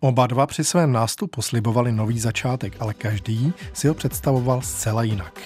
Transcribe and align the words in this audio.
Oba 0.00 0.26
dva 0.26 0.46
při 0.46 0.64
svém 0.64 0.92
nástupu 0.92 1.42
slibovali 1.42 1.92
nový 1.92 2.18
začátek, 2.18 2.76
ale 2.80 2.94
každý 2.94 3.52
si 3.72 3.88
ho 3.88 3.94
představoval 3.94 4.62
zcela 4.62 5.02
jinak. 5.02 5.40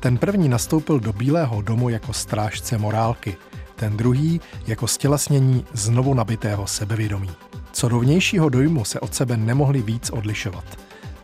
Ten 0.00 0.18
první 0.18 0.48
nastoupil 0.48 1.00
do 1.00 1.12
Bílého 1.12 1.62
domu 1.62 1.88
jako 1.88 2.12
strážce 2.12 2.78
morálky, 2.78 3.36
ten 3.76 3.96
druhý 3.96 4.40
jako 4.66 4.86
stělesnění 4.86 5.64
znovu 5.72 6.14
nabitého 6.14 6.66
sebevědomí. 6.66 7.30
Co 7.72 7.88
do 7.88 7.98
vnějšího 7.98 8.48
dojmu 8.48 8.84
se 8.84 9.00
od 9.00 9.14
sebe 9.14 9.36
nemohli 9.36 9.82
víc 9.82 10.10
odlišovat. 10.10 10.64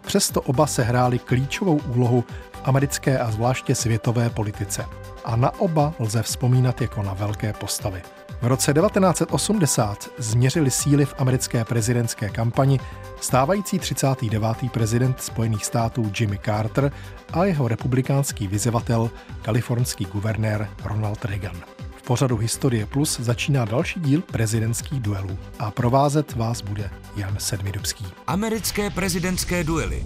Přesto 0.07 0.43
oba 0.43 0.67
se 0.67 0.83
hráli 0.83 1.19
klíčovou 1.19 1.81
úlohu 1.95 2.25
v 2.53 2.61
americké 2.65 3.19
a 3.19 3.31
zvláště 3.31 3.75
světové 3.75 4.31
politice. 4.31 4.87
A 5.25 5.37
na 5.37 5.61
oba 5.61 5.95
lze 5.99 6.23
vzpomínat 6.23 6.81
jako 6.81 7.03
na 7.03 7.15
velké 7.15 7.53
postavy. 7.53 8.03
V 8.43 8.47
roce 8.47 8.75
1980 8.75 10.11
změřili 10.19 10.71
síly 10.71 11.05
v 11.05 11.15
americké 11.19 11.65
prezidentské 11.65 12.29
kampani 12.29 12.81
stávající 13.21 13.79
39. 13.79 14.43
prezident 14.73 15.23
Spojených 15.23 15.65
států 15.65 16.13
Jimmy 16.21 16.39
Carter 16.45 16.93
a 17.33 17.45
jeho 17.45 17.69
republikánský 17.69 18.47
vyzevatel, 18.47 19.11
kalifornský 19.43 20.05
guvernér 20.05 20.69
Ronald 20.85 21.25
Reagan. 21.25 21.57
V 21.97 22.03
pořadu 22.03 22.37
Historie 22.37 22.87
Plus 22.87 23.21
začíná 23.21 23.65
další 23.65 24.01
díl 24.01 24.23
prezidentských 24.23 25.01
duelů 25.01 25.39
a 25.59 25.71
provázet 25.71 26.35
vás 26.35 26.61
bude 26.61 26.91
Jan 27.17 27.37
Sedmidubský. 27.39 28.07
Americké 28.27 28.91
prezidentské 28.91 29.65
duely. 29.65 30.05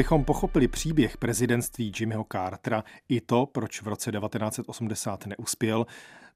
Abychom 0.00 0.24
pochopili 0.24 0.68
příběh 0.68 1.16
prezidentství 1.16 1.92
Jimmyho 2.00 2.26
Cartera 2.32 2.84
i 3.08 3.20
to, 3.20 3.46
proč 3.46 3.82
v 3.82 3.88
roce 3.88 4.12
1980 4.12 5.26
neuspěl, 5.26 5.86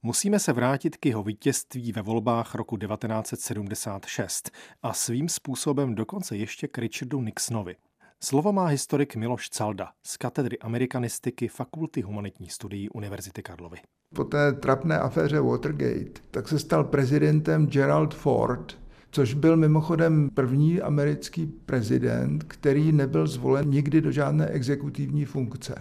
musíme 0.03 0.39
se 0.39 0.53
vrátit 0.53 0.97
k 0.97 1.07
jeho 1.07 1.23
vítězství 1.23 1.93
ve 1.93 2.03
volbách 2.03 2.55
roku 2.55 2.77
1976 2.77 4.51
a 4.83 4.93
svým 4.93 5.29
způsobem 5.29 5.95
dokonce 5.95 6.37
ještě 6.37 6.69
k 6.69 6.79
Richardu 6.79 7.21
Nixonovi. 7.21 7.77
Slovo 8.21 8.53
má 8.53 8.67
historik 8.67 9.17
Miloš 9.17 9.49
Calda 9.49 9.91
z 10.03 10.17
katedry 10.17 10.59
amerikanistiky 10.59 11.49
Fakulty 11.49 12.01
humanitních 12.03 12.53
studií 12.53 12.89
Univerzity 12.89 13.43
Karlovy. 13.43 13.79
Po 14.15 14.25
té 14.25 14.53
trapné 14.53 14.99
aféře 14.99 15.41
Watergate 15.41 16.21
tak 16.31 16.49
se 16.49 16.59
stal 16.59 16.85
prezidentem 16.85 17.67
Gerald 17.67 18.15
Ford, 18.15 18.84
což 19.15 19.35
byl 19.35 19.57
mimochodem 19.57 20.31
první 20.35 20.81
americký 20.81 21.47
prezident, 21.47 22.45
který 22.49 22.93
nebyl 22.93 23.27
zvolen 23.27 23.71
nikdy 23.71 24.01
do 24.01 24.13
žádné 24.13 24.47
exekutivní 24.47 25.25
funkce. 25.25 25.75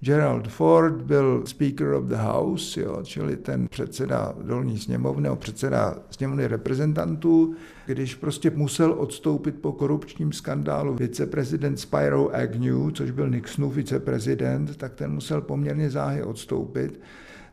Gerald 0.00 0.48
Ford 0.48 1.02
byl 1.02 1.42
Speaker 1.46 1.92
of 1.92 2.04
the 2.04 2.16
House, 2.16 2.80
jo, 2.80 3.00
čili 3.02 3.36
ten 3.36 3.68
předseda 3.68 4.34
dolní 4.42 4.78
sněmovny, 4.78 5.22
nebo 5.22 5.36
předseda 5.36 5.98
sněmovny 6.10 6.46
reprezentantů, 6.46 7.54
když 7.86 8.14
prostě 8.14 8.50
musel 8.50 8.94
odstoupit 8.98 9.54
po 9.60 9.72
korupčním 9.72 10.32
skandálu 10.32 10.94
viceprezident 10.94 11.80
Spyro 11.80 12.34
Agnew, 12.34 12.90
což 12.92 13.10
byl 13.10 13.30
Nixonův 13.30 13.74
viceprezident, 13.74 14.76
tak 14.76 14.94
ten 14.94 15.12
musel 15.12 15.40
poměrně 15.40 15.90
záhy 15.90 16.22
odstoupit 16.22 17.00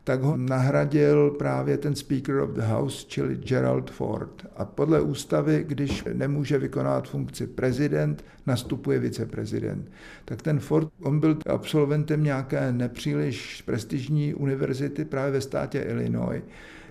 tak 0.04 0.22
ho 0.22 0.36
nahradil 0.36 1.30
právě 1.30 1.78
ten 1.78 1.94
Speaker 1.94 2.38
of 2.38 2.50
the 2.50 2.60
House, 2.60 3.06
čili 3.08 3.36
Gerald 3.36 3.90
Ford. 3.90 4.46
A 4.56 4.64
podle 4.64 5.00
ústavy, 5.00 5.64
když 5.68 6.04
nemůže 6.12 6.58
vykonávat 6.58 7.08
funkci 7.08 7.46
prezident, 7.46 8.24
nastupuje 8.46 8.98
viceprezident. 8.98 9.90
Tak 10.24 10.42
ten 10.42 10.60
Ford, 10.60 10.88
on 11.02 11.20
byl 11.20 11.38
absolventem 11.46 12.24
nějaké 12.24 12.72
nepříliš 12.72 13.62
prestižní 13.62 14.34
univerzity 14.34 15.04
právě 15.04 15.32
ve 15.32 15.40
státě 15.40 15.80
Illinois. 15.80 16.42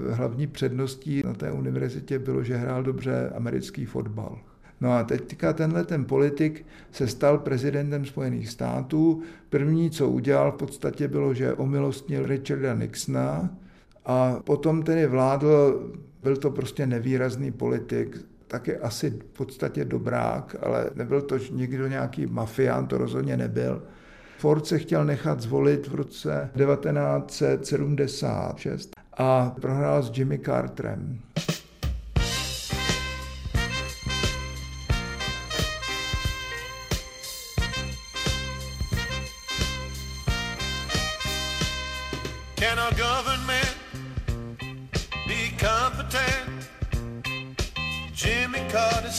Hlavní 0.09 0.47
předností 0.47 1.21
na 1.25 1.33
té 1.33 1.51
univerzitě 1.51 2.19
bylo, 2.19 2.43
že 2.43 2.57
hrál 2.57 2.83
dobře 2.83 3.29
americký 3.35 3.85
fotbal. 3.85 4.39
No 4.81 4.93
a 4.93 5.03
teďka 5.03 5.53
tenhle 5.53 5.85
ten 5.85 6.05
politik 6.05 6.65
se 6.91 7.07
stal 7.07 7.37
prezidentem 7.37 8.05
Spojených 8.05 8.49
států. 8.49 9.21
První, 9.49 9.91
co 9.91 10.09
udělal 10.09 10.51
v 10.51 10.55
podstatě 10.55 11.07
bylo, 11.07 11.33
že 11.33 11.53
omilostnil 11.53 12.25
Richarda 12.25 12.73
Nixona 12.73 13.49
a 14.05 14.39
potom 14.43 14.83
tedy 14.83 15.07
vládl, 15.07 15.83
byl 16.23 16.37
to 16.37 16.51
prostě 16.51 16.87
nevýrazný 16.87 17.51
politik, 17.51 18.17
taky 18.47 18.77
asi 18.77 19.09
v 19.09 19.37
podstatě 19.37 19.85
dobrák, 19.85 20.55
ale 20.61 20.89
nebyl 20.95 21.21
to 21.21 21.37
nikdo 21.51 21.87
nějaký 21.87 22.25
mafián, 22.25 22.87
to 22.87 22.97
rozhodně 22.97 23.37
nebyl. 23.37 23.81
Ford 24.37 24.65
se 24.65 24.79
chtěl 24.79 25.05
nechat 25.05 25.41
zvolit 25.41 25.87
v 25.87 25.95
roce 25.95 26.49
1976 26.57 28.91
a 29.17 29.55
prohrál 29.61 30.03
s 30.03 30.17
Jimmy 30.17 30.39
Carterem. 30.39 31.19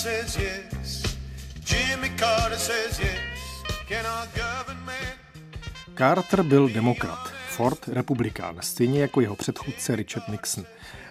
Says 0.00 0.37
yes. 0.37 1.03
Jimmy 1.71 2.11
Carter 2.19 2.59
says 2.59 2.99
yes. 2.99 3.41
Can 3.88 4.06
our 4.06 4.28
government... 4.34 5.19
Carter 5.99 6.43
byl 6.43 6.69
demokrat, 6.69 7.28
Ford 7.49 7.88
republikán, 7.88 8.56
stejně 8.60 9.00
jako 9.00 9.21
jeho 9.21 9.37
předchůdce 9.37 9.97
Richard 9.97 10.28
Nixon. 10.28 10.65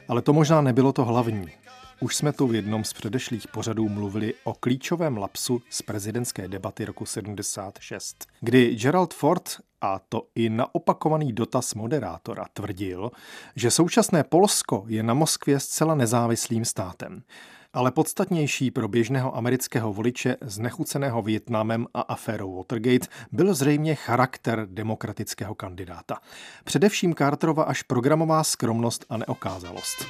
Ale 0.08 0.22
to 0.22 0.34
možná 0.34 0.62
nebylo 0.62 0.94
to 0.94 1.06
hlavní. 1.06 1.52
Už 2.00 2.16
jsme 2.16 2.34
tu 2.34 2.48
v 2.48 2.56
jednom 2.56 2.84
z 2.84 2.94
předešlých 2.94 3.48
pořadů 3.48 3.90
mluvili 3.90 4.34
o 4.44 4.54
klíčovém 4.54 5.18
lapsu 5.18 5.62
z 5.70 5.82
prezidentské 5.82 6.48
debaty 6.48 6.86
roku 6.86 7.06
76, 7.06 8.26
kdy 8.42 8.76
Gerald 8.76 9.14
Ford 9.14 9.50
a 9.82 10.00
to 10.10 10.28
i 10.36 10.50
na 10.50 10.76
opakovaný 10.76 11.34
dotaz 11.34 11.74
moderátora 11.74 12.46
tvrdil, 12.54 13.12
že 13.56 13.72
současné 13.72 14.24
Polsko 14.24 14.86
je 14.88 15.04
na 15.04 15.14
Moskvě 15.14 15.60
zcela 15.60 15.96
nezávislým 15.96 16.66
státem. 16.66 17.24
Ale 17.74 17.92
podstatnější 17.92 18.72
pro 18.72 18.88
běžného 18.88 19.38
amerického 19.38 19.94
voliče 19.94 20.38
znechuceného 20.42 21.22
Vietnamem 21.22 21.88
a 21.94 22.02
aférou 22.02 22.56
Watergate 22.56 23.08
byl 23.32 23.54
zřejmě 23.54 23.96
charakter 23.96 24.68
demokratického 24.72 25.56
kandidáta. 25.56 26.18
Především 26.64 27.16
Carterova 27.16 27.64
až 27.64 27.84
programová 27.84 28.44
skromnost 28.44 29.06
a 29.10 29.18
neokázalost. 29.18 30.06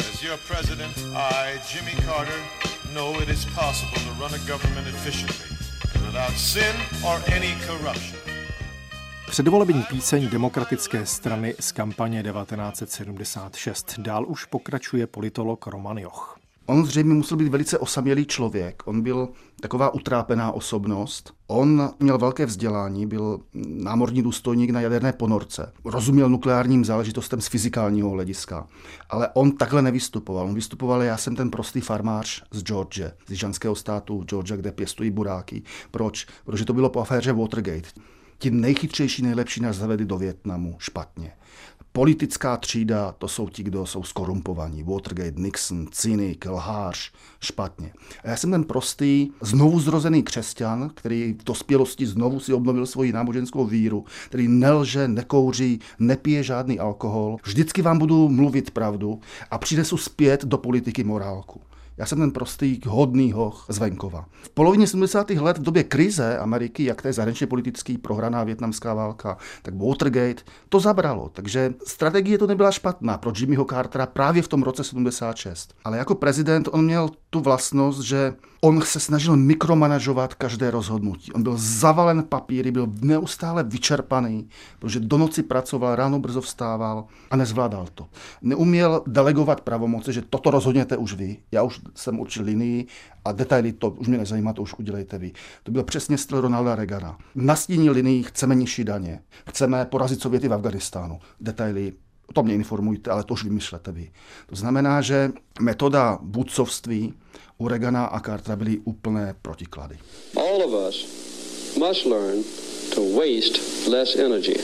As 0.00 0.22
your 0.22 0.38
president, 0.48 0.98
I, 1.14 1.60
Jimmy 1.74 1.92
Carter, 2.06 2.40
know 2.94 3.22
it 3.22 3.28
is 3.28 3.44
possible 3.44 4.00
to 4.04 4.20
run 4.20 4.34
a 4.34 4.38
government 4.38 4.86
efficiently 4.86 5.56
without 6.06 6.38
sin 6.38 6.76
or 7.04 7.20
any 7.36 7.56
corruption. 7.66 8.20
Předvolební 9.30 9.82
píseň 9.82 10.28
demokratické 10.28 11.06
strany 11.06 11.54
z 11.60 11.72
kampaně 11.72 12.22
1976. 12.22 13.94
Dál 13.98 14.24
už 14.26 14.44
pokračuje 14.44 15.06
politolog 15.06 15.66
Roman 15.66 15.98
Joch. 15.98 16.41
On 16.72 16.86
zřejmě 16.86 17.14
musel 17.14 17.36
být 17.36 17.48
velice 17.48 17.78
osamělý 17.78 18.26
člověk. 18.26 18.82
On 18.84 19.02
byl 19.02 19.28
taková 19.60 19.94
utrápená 19.94 20.52
osobnost. 20.52 21.32
On 21.46 21.90
měl 22.00 22.18
velké 22.18 22.46
vzdělání, 22.46 23.06
byl 23.06 23.40
námorní 23.66 24.22
důstojník 24.22 24.70
na 24.70 24.80
jaderné 24.80 25.12
ponorce. 25.12 25.72
Rozuměl 25.84 26.28
nukleárním 26.28 26.84
záležitostem 26.84 27.40
z 27.40 27.46
fyzikálního 27.46 28.10
hlediska. 28.10 28.66
Ale 29.10 29.28
on 29.34 29.52
takhle 29.52 29.82
nevystupoval. 29.82 30.46
On 30.46 30.54
vystupoval, 30.54 31.02
já 31.02 31.16
jsem 31.16 31.36
ten 31.36 31.50
prostý 31.50 31.80
farmář 31.80 32.44
z 32.50 32.62
George, 32.62 33.00
z 33.26 33.30
jižanského 33.30 33.74
státu 33.74 34.22
Georgia, 34.22 34.56
kde 34.56 34.72
pěstují 34.72 35.10
buráky. 35.10 35.62
Proč? 35.90 36.26
Protože 36.44 36.64
to 36.64 36.72
bylo 36.72 36.90
po 36.90 37.00
aféře 37.00 37.32
Watergate 37.32 37.88
ti 38.42 38.50
nejchytřejší, 38.50 39.22
nejlepší 39.22 39.60
nás 39.60 39.76
zavedli 39.76 40.06
do 40.06 40.18
Větnamu 40.18 40.76
špatně. 40.78 41.32
Politická 41.94 42.56
třída, 42.56 43.12
to 43.12 43.28
jsou 43.28 43.48
ti, 43.48 43.62
kdo 43.62 43.86
jsou 43.86 44.02
skorumpovaní. 44.02 44.82
Watergate, 44.82 45.40
Nixon, 45.40 45.86
cynik, 45.90 46.46
lhář, 46.46 47.12
špatně. 47.40 47.92
A 48.24 48.28
já 48.30 48.36
jsem 48.36 48.50
ten 48.50 48.64
prostý, 48.64 49.30
znovu 49.40 49.80
zrozený 49.80 50.22
křesťan, 50.22 50.90
který 50.94 51.32
v 51.32 51.44
dospělosti 51.44 52.06
znovu 52.06 52.40
si 52.40 52.52
obnovil 52.52 52.86
svoji 52.86 53.12
náboženskou 53.12 53.66
víru, 53.66 54.04
který 54.26 54.48
nelže, 54.48 55.08
nekouří, 55.08 55.80
nepije 55.98 56.42
žádný 56.42 56.78
alkohol. 56.78 57.36
Vždycky 57.44 57.82
vám 57.82 57.98
budu 57.98 58.28
mluvit 58.28 58.70
pravdu 58.70 59.20
a 59.50 59.58
přinesu 59.58 59.96
zpět 59.96 60.44
do 60.44 60.58
politiky 60.58 61.04
morálku. 61.04 61.60
Já 61.96 62.06
jsem 62.06 62.18
ten 62.18 62.30
prostý, 62.30 62.80
hodný 62.86 63.32
hoch 63.32 63.66
z 63.68 63.78
venkova. 63.78 64.26
V 64.42 64.50
polovině 64.50 64.86
70. 64.86 65.30
let 65.30 65.58
v 65.58 65.62
době 65.62 65.84
krize 65.84 66.38
Ameriky, 66.38 66.84
jak 66.84 67.02
to 67.02 67.08
je 67.08 67.12
zahraničně 67.12 67.46
politický 67.46 67.98
prohraná 67.98 68.44
větnamská 68.44 68.94
válka, 68.94 69.36
tak 69.62 69.74
Watergate, 69.74 70.42
to 70.68 70.80
zabralo. 70.80 71.30
Takže 71.32 71.74
strategie 71.86 72.38
to 72.38 72.46
nebyla 72.46 72.70
špatná 72.70 73.18
pro 73.18 73.32
Jimmyho 73.36 73.64
Cartera 73.64 74.06
právě 74.06 74.42
v 74.42 74.48
tom 74.48 74.62
roce 74.62 74.84
76. 74.84 75.74
Ale 75.84 75.98
jako 75.98 76.14
prezident 76.14 76.68
on 76.72 76.84
měl 76.84 77.08
tu 77.30 77.40
vlastnost, 77.40 78.00
že 78.00 78.34
on 78.60 78.82
se 78.82 79.00
snažil 79.00 79.36
mikromanažovat 79.36 80.34
každé 80.34 80.70
rozhodnutí. 80.70 81.32
On 81.32 81.42
byl 81.42 81.54
zavalen 81.56 82.22
papíry, 82.22 82.70
byl 82.70 82.86
neustále 83.00 83.64
vyčerpaný, 83.64 84.48
protože 84.78 85.00
do 85.00 85.18
noci 85.18 85.42
pracoval, 85.42 85.96
ráno 85.96 86.18
brzo 86.18 86.40
vstával 86.40 87.04
a 87.30 87.36
nezvládal 87.36 87.86
to. 87.94 88.06
Neuměl 88.42 89.02
delegovat 89.06 89.60
pravomoci, 89.60 90.12
že 90.12 90.22
toto 90.22 90.50
rozhodněte 90.50 90.96
už 90.96 91.14
vy. 91.14 91.36
Já 91.52 91.62
už 91.62 91.80
jsem 91.94 92.20
určil 92.20 92.44
linii 92.44 92.86
a 93.24 93.32
detaily 93.32 93.72
to 93.72 93.90
už 93.90 94.08
mě 94.08 94.18
nezajímá, 94.18 94.52
to 94.52 94.62
už 94.62 94.74
udělejte 94.74 95.18
vy. 95.18 95.32
To 95.62 95.72
byl 95.72 95.82
přesně 95.82 96.18
styl 96.18 96.40
Ronalda 96.40 96.74
Reagana. 96.74 97.18
Nastíní 97.34 97.90
linii 97.90 98.22
chceme 98.22 98.54
nižší 98.54 98.84
daně, 98.84 99.22
chceme 99.48 99.84
porazit 99.84 100.22
Sověty 100.22 100.48
v 100.48 100.52
Afganistánu. 100.52 101.18
Detaily 101.40 101.92
o 102.26 102.32
tom 102.32 102.46
mě 102.46 102.54
informujte, 102.54 103.10
ale 103.10 103.24
to 103.24 103.34
už 103.34 103.44
vymyšlete 103.44 103.92
vy. 103.92 104.10
To 104.46 104.56
znamená, 104.56 105.00
že 105.00 105.32
metoda 105.60 106.18
vůdcovství 106.22 107.14
u 107.58 107.68
Regana 107.68 108.04
a 108.04 108.20
Cartera 108.20 108.56
byly 108.56 108.78
úplné 108.78 109.34
protiklady. 109.42 109.98
All 110.36 110.62
of 110.64 110.88
us 110.88 111.06
must 111.78 112.06
learn 112.06 112.42
to 112.94 113.00
waste 113.00 113.60
less 113.90 114.16
energy. 114.16 114.60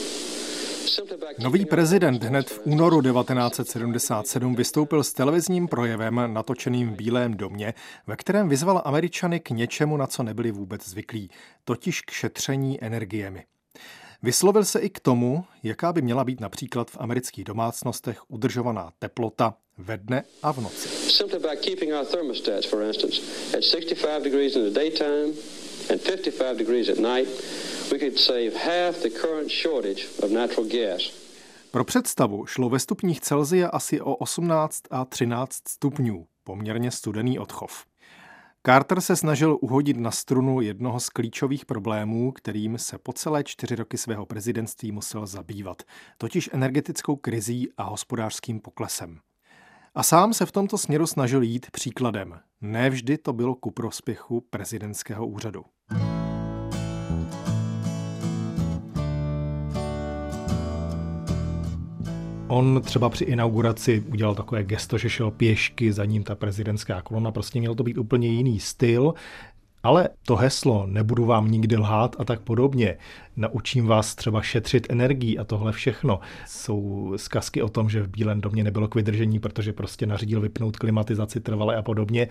Nový 1.39 1.67
prezident 1.67 2.25
hned 2.25 2.51
v 2.51 2.61
únoru 2.65 3.03
1977 3.03 4.55
vystoupil 4.55 5.05
s 5.05 5.13
televizním 5.13 5.69
projevem 5.69 6.21
natočeným 6.27 6.91
v 6.91 6.97
Bílém 6.97 7.35
domě, 7.35 7.75
ve 8.07 8.17
kterém 8.17 8.49
vyzval 8.49 8.83
Američany 8.85 9.41
k 9.41 9.51
něčemu, 9.51 9.97
na 9.97 10.07
co 10.07 10.23
nebyli 10.23 10.51
vůbec 10.51 10.89
zvyklí, 10.89 11.31
totiž 11.65 12.01
k 12.01 12.11
šetření 12.11 12.85
energiemi. 12.85 13.45
Vyslovil 14.23 14.65
se 14.65 14.81
i 14.81 14.91
k 14.91 15.01
tomu, 15.01 15.45
jaká 15.63 15.93
by 15.93 16.03
měla 16.03 16.25
být 16.25 16.41
například 16.41 16.91
v 16.91 16.97
amerických 17.01 17.45
domácnostech 17.45 18.31
udržovaná 18.31 18.93
teplota 18.99 19.55
ve 19.79 19.97
dne 19.97 20.25
a 20.43 20.53
v 20.53 20.59
noci. 20.59 20.89
Simply 20.89 21.39
by 21.39 21.57
keeping 21.57 21.93
our 21.93 22.07
thermostats, 22.07 22.67
for 22.67 22.83
instance, 22.83 23.21
at 23.57 23.65
65 23.65 24.23
degrees 24.23 24.57
in 24.57 24.65
the 24.65 24.81
daytime 24.81 25.33
and 25.91 26.01
55 26.01 26.59
degrees 26.59 26.89
at 26.89 26.99
night, 26.99 27.29
Pro 31.71 31.85
představu 31.85 32.47
šlo 32.47 32.69
ve 32.69 32.79
stupních 32.79 33.21
Celzia 33.21 33.69
asi 33.69 34.01
o 34.01 34.15
18 34.15 34.83
a 34.91 35.05
13 35.05 35.55
stupňů, 35.69 36.27
poměrně 36.45 36.91
studený 36.91 37.39
odchov. 37.39 37.85
Carter 38.67 39.01
se 39.01 39.17
snažil 39.17 39.59
uhodit 39.61 39.97
na 39.97 40.11
strunu 40.11 40.61
jednoho 40.61 41.01
z 41.01 41.09
klíčových 41.09 41.67
problémů, 41.67 42.33
kterým 42.33 42.79
se 42.79 42.99
po 42.99 43.13
celé 43.13 43.45
čtyři 43.45 43.75
roky 43.75 43.99
svého 43.99 44.27
prezidentství 44.27 44.93
musel 44.93 45.27
zabývat, 45.27 45.83
totiž 46.19 46.51
energetickou 46.53 47.17
krizí 47.17 47.69
a 47.77 47.83
hospodářským 47.83 48.61
poklesem. 48.61 49.19
A 49.95 50.03
sám 50.03 50.35
se 50.35 50.47
v 50.47 50.53
tomto 50.53 50.79
směru 50.79 51.07
snažil 51.07 51.43
jít 51.43 51.71
příkladem. 51.71 52.41
Nevždy 52.61 53.19
to 53.19 53.33
bylo 53.33 53.55
ku 53.55 53.71
prospěchu 53.71 54.41
prezidentského 54.51 55.27
úřadu. 55.27 55.65
On 62.49 62.81
třeba 62.85 63.09
při 63.09 63.25
inauguraci 63.25 64.05
udělal 64.13 64.35
takové 64.35 64.65
gesto, 64.65 64.99
že 64.99 65.11
šel 65.11 65.31
pěšky, 65.31 65.93
za 65.93 66.05
ním 66.05 66.25
ta 66.25 66.35
prezidentská 66.35 67.03
kolona, 67.03 67.31
prostě 67.31 67.59
měl 67.59 67.75
to 67.75 67.83
být 67.83 67.99
úplně 67.99 68.29
jiný 68.29 68.61
styl. 68.61 69.15
Ale 69.83 70.09
to 70.27 70.37
heslo, 70.37 70.87
nebudu 70.87 71.25
vám 71.25 71.51
nikdy 71.51 71.77
lhát 71.77 72.17
a 72.19 72.25
tak 72.25 72.41
podobně, 72.41 72.99
naučím 73.37 73.87
vás 73.87 74.15
třeba 74.15 74.43
šetřit 74.43 74.87
energii 74.91 75.39
a 75.39 75.45
tohle 75.45 75.73
všechno, 75.73 76.21
jsou 76.47 77.13
zkazky 77.17 77.63
o 77.63 77.69
tom, 77.69 77.91
že 77.91 78.03
v 78.03 78.09
Bílém 78.09 78.41
domě 78.41 78.65
nebylo 78.65 78.89
k 78.89 78.95
vydržení, 78.95 79.39
protože 79.39 79.73
prostě 79.73 80.07
nařídil 80.07 80.41
vypnout 80.41 80.77
klimatizaci 80.77 81.41
trvale 81.41 81.77
a 81.77 81.83
podobně. 81.83 82.29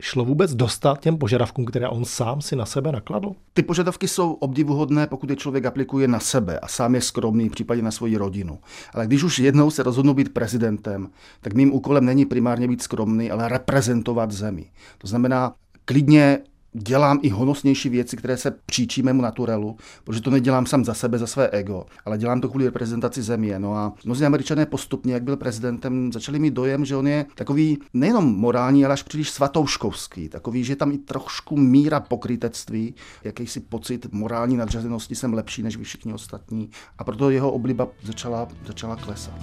Šlo 0.00 0.24
vůbec 0.24 0.54
dostat 0.54 1.00
těm 1.00 1.18
požadavkům, 1.18 1.64
které 1.64 1.88
on 1.88 2.04
sám 2.04 2.40
si 2.40 2.56
na 2.56 2.66
sebe 2.66 2.92
nakladl? 2.92 3.32
Ty 3.54 3.62
požadavky 3.62 4.08
jsou 4.08 4.32
obdivuhodné, 4.32 5.06
pokud 5.06 5.30
je 5.30 5.36
člověk 5.36 5.64
aplikuje 5.64 6.08
na 6.08 6.20
sebe 6.20 6.58
a 6.58 6.68
sám 6.68 6.94
je 6.94 7.00
skromný, 7.00 7.48
v 7.48 7.52
případě 7.52 7.82
na 7.82 7.90
svoji 7.90 8.16
rodinu. 8.16 8.58
Ale 8.94 9.06
když 9.06 9.22
už 9.22 9.38
jednou 9.38 9.70
se 9.70 9.82
rozhodnu 9.82 10.14
být 10.14 10.34
prezidentem, 10.34 11.08
tak 11.40 11.54
mým 11.54 11.74
úkolem 11.74 12.04
není 12.04 12.26
primárně 12.26 12.68
být 12.68 12.82
skromný, 12.82 13.30
ale 13.30 13.48
reprezentovat 13.48 14.30
zemi. 14.30 14.70
To 14.98 15.06
znamená 15.06 15.52
klidně 15.84 16.38
dělám 16.72 17.18
i 17.22 17.28
honosnější 17.28 17.88
věci, 17.88 18.16
které 18.16 18.36
se 18.36 18.50
příčí 18.66 19.02
mému 19.02 19.22
naturelu, 19.22 19.76
protože 20.04 20.20
to 20.20 20.30
nedělám 20.30 20.66
sám 20.66 20.84
za 20.84 20.94
sebe, 20.94 21.18
za 21.18 21.26
své 21.26 21.48
ego, 21.48 21.86
ale 22.04 22.18
dělám 22.18 22.40
to 22.40 22.48
kvůli 22.48 22.64
reprezentaci 22.64 23.22
země. 23.22 23.58
No 23.58 23.76
a 23.76 23.92
mnozí 24.04 24.24
američané 24.24 24.66
postupně, 24.66 25.14
jak 25.14 25.22
byl 25.22 25.36
prezidentem, 25.36 26.12
začali 26.12 26.38
mít 26.38 26.54
dojem, 26.54 26.84
že 26.84 26.96
on 26.96 27.06
je 27.06 27.26
takový 27.34 27.78
nejenom 27.94 28.36
morální, 28.36 28.84
ale 28.84 28.92
až 28.92 29.02
příliš 29.02 29.30
svatouškovský, 29.30 30.28
takový, 30.28 30.64
že 30.64 30.76
tam 30.76 30.92
i 30.92 30.98
trošku 30.98 31.56
míra 31.56 32.00
pokrytectví, 32.00 32.94
jakýsi 33.24 33.60
pocit 33.60 34.12
morální 34.12 34.56
nadřazenosti, 34.56 35.14
jsem 35.14 35.34
lepší 35.34 35.62
než 35.62 35.76
vy 35.76 35.84
všichni 35.84 36.12
ostatní 36.12 36.70
a 36.98 37.04
proto 37.04 37.30
jeho 37.30 37.52
obliba 37.52 37.88
začala, 38.02 38.48
začala 38.66 38.96
klesat. 38.96 39.34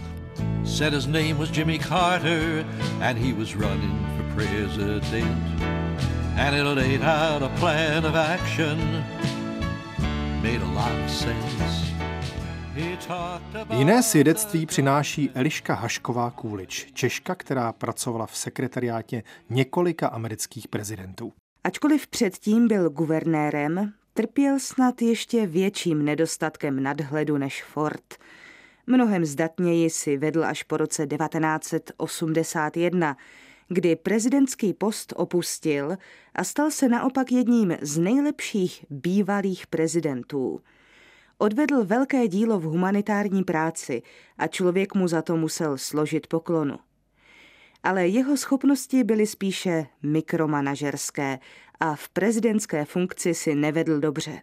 Said 0.66 0.94
his 0.94 1.06
name 1.06 1.34
was 1.34 1.58
Jimmy 1.58 1.80
Carter 1.80 2.66
and 3.02 3.18
he 3.18 3.34
was 3.34 3.56
running 3.56 4.08
for 4.18 4.36
president 4.36 5.87
and 6.38 6.56
it 6.56 6.64
laid 6.64 7.02
out 7.02 7.42
a 7.42 7.50
plan 7.60 8.06
of 8.06 8.16
action. 8.16 8.78
Made 10.42 10.62
a 10.62 10.72
lot 10.74 10.92
of 11.06 11.12
sense. 11.12 11.88
Jiné 13.74 14.04
svědectví 14.04 14.66
přináší 14.66 15.32
Eliška 15.34 15.74
Hašková 15.74 16.32
Kůlič, 16.32 16.88
Češka, 16.94 17.36
která 17.36 17.74
pracovala 17.74 18.26
v 18.26 18.38
sekretariátě 18.38 19.24
několika 19.50 20.08
amerických 20.08 20.68
prezidentů. 20.68 21.34
Ačkoliv 21.64 22.08
předtím 22.08 22.68
byl 22.68 22.90
guvernérem, 22.90 23.94
trpěl 24.14 24.60
snad 24.60 25.02
ještě 25.02 25.48
větším 25.48 26.06
nedostatkem 26.06 26.84
nadhledu 26.84 27.38
než 27.38 27.64
Ford. 27.64 28.16
Mnohem 28.88 29.26
zdatněji 29.26 29.90
si 29.90 30.18
vedl 30.18 30.46
až 30.46 30.64
po 30.64 30.78
roce 30.78 31.08
1981, 31.08 33.16
kdy 33.68 33.96
prezidentský 33.96 34.74
post 34.74 35.14
opustil 35.16 35.98
a 36.36 36.44
stal 36.44 36.72
se 36.72 36.90
naopak 36.90 37.32
jedním 37.32 37.78
z 37.82 37.98
nejlepších 37.98 38.86
bývalých 38.90 39.68
prezidentů. 39.68 40.62
Odvedl 41.38 41.86
velké 41.86 42.28
dílo 42.28 42.60
v 42.60 42.64
humanitární 42.64 43.44
práci 43.44 44.02
a 44.38 44.48
člověk 44.48 44.96
mu 44.96 45.08
za 45.08 45.22
to 45.22 45.38
musel 45.38 45.78
složit 45.78 46.28
poklonu. 46.28 46.80
Ale 47.84 48.08
jeho 48.08 48.38
schopnosti 48.38 49.04
byly 49.04 49.28
spíše 49.28 49.86
mikromanažerské 50.04 51.40
a 51.80 51.96
v 51.96 52.10
prezidentské 52.10 52.86
funkci 52.86 53.34
si 53.34 53.56
nevedl 53.56 54.00
dobře. 54.00 54.42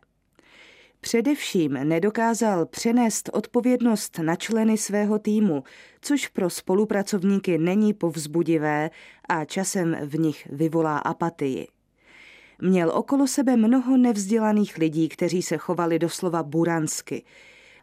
Především 1.05 1.73
nedokázal 1.73 2.67
přenést 2.67 3.31
odpovědnost 3.33 4.19
na 4.19 4.37
členy 4.37 4.79
svého 4.79 5.19
týmu, 5.19 5.65
což 6.01 6.29
pro 6.29 6.51
spolupracovníky 6.51 7.59
není 7.59 7.95
povzbudivé 7.95 8.91
a 9.29 9.45
časem 9.45 9.97
v 10.03 10.19
nich 10.19 10.49
vyvolá 10.53 10.99
apatii. 10.99 11.69
Měl 12.63 12.91
okolo 12.91 13.27
sebe 13.27 13.57
mnoho 13.57 13.97
nevzdělaných 13.97 14.79
lidí, 14.79 15.09
kteří 15.09 15.43
se 15.43 15.57
chovali 15.57 15.99
doslova 15.99 16.43
buransky. 16.43 17.25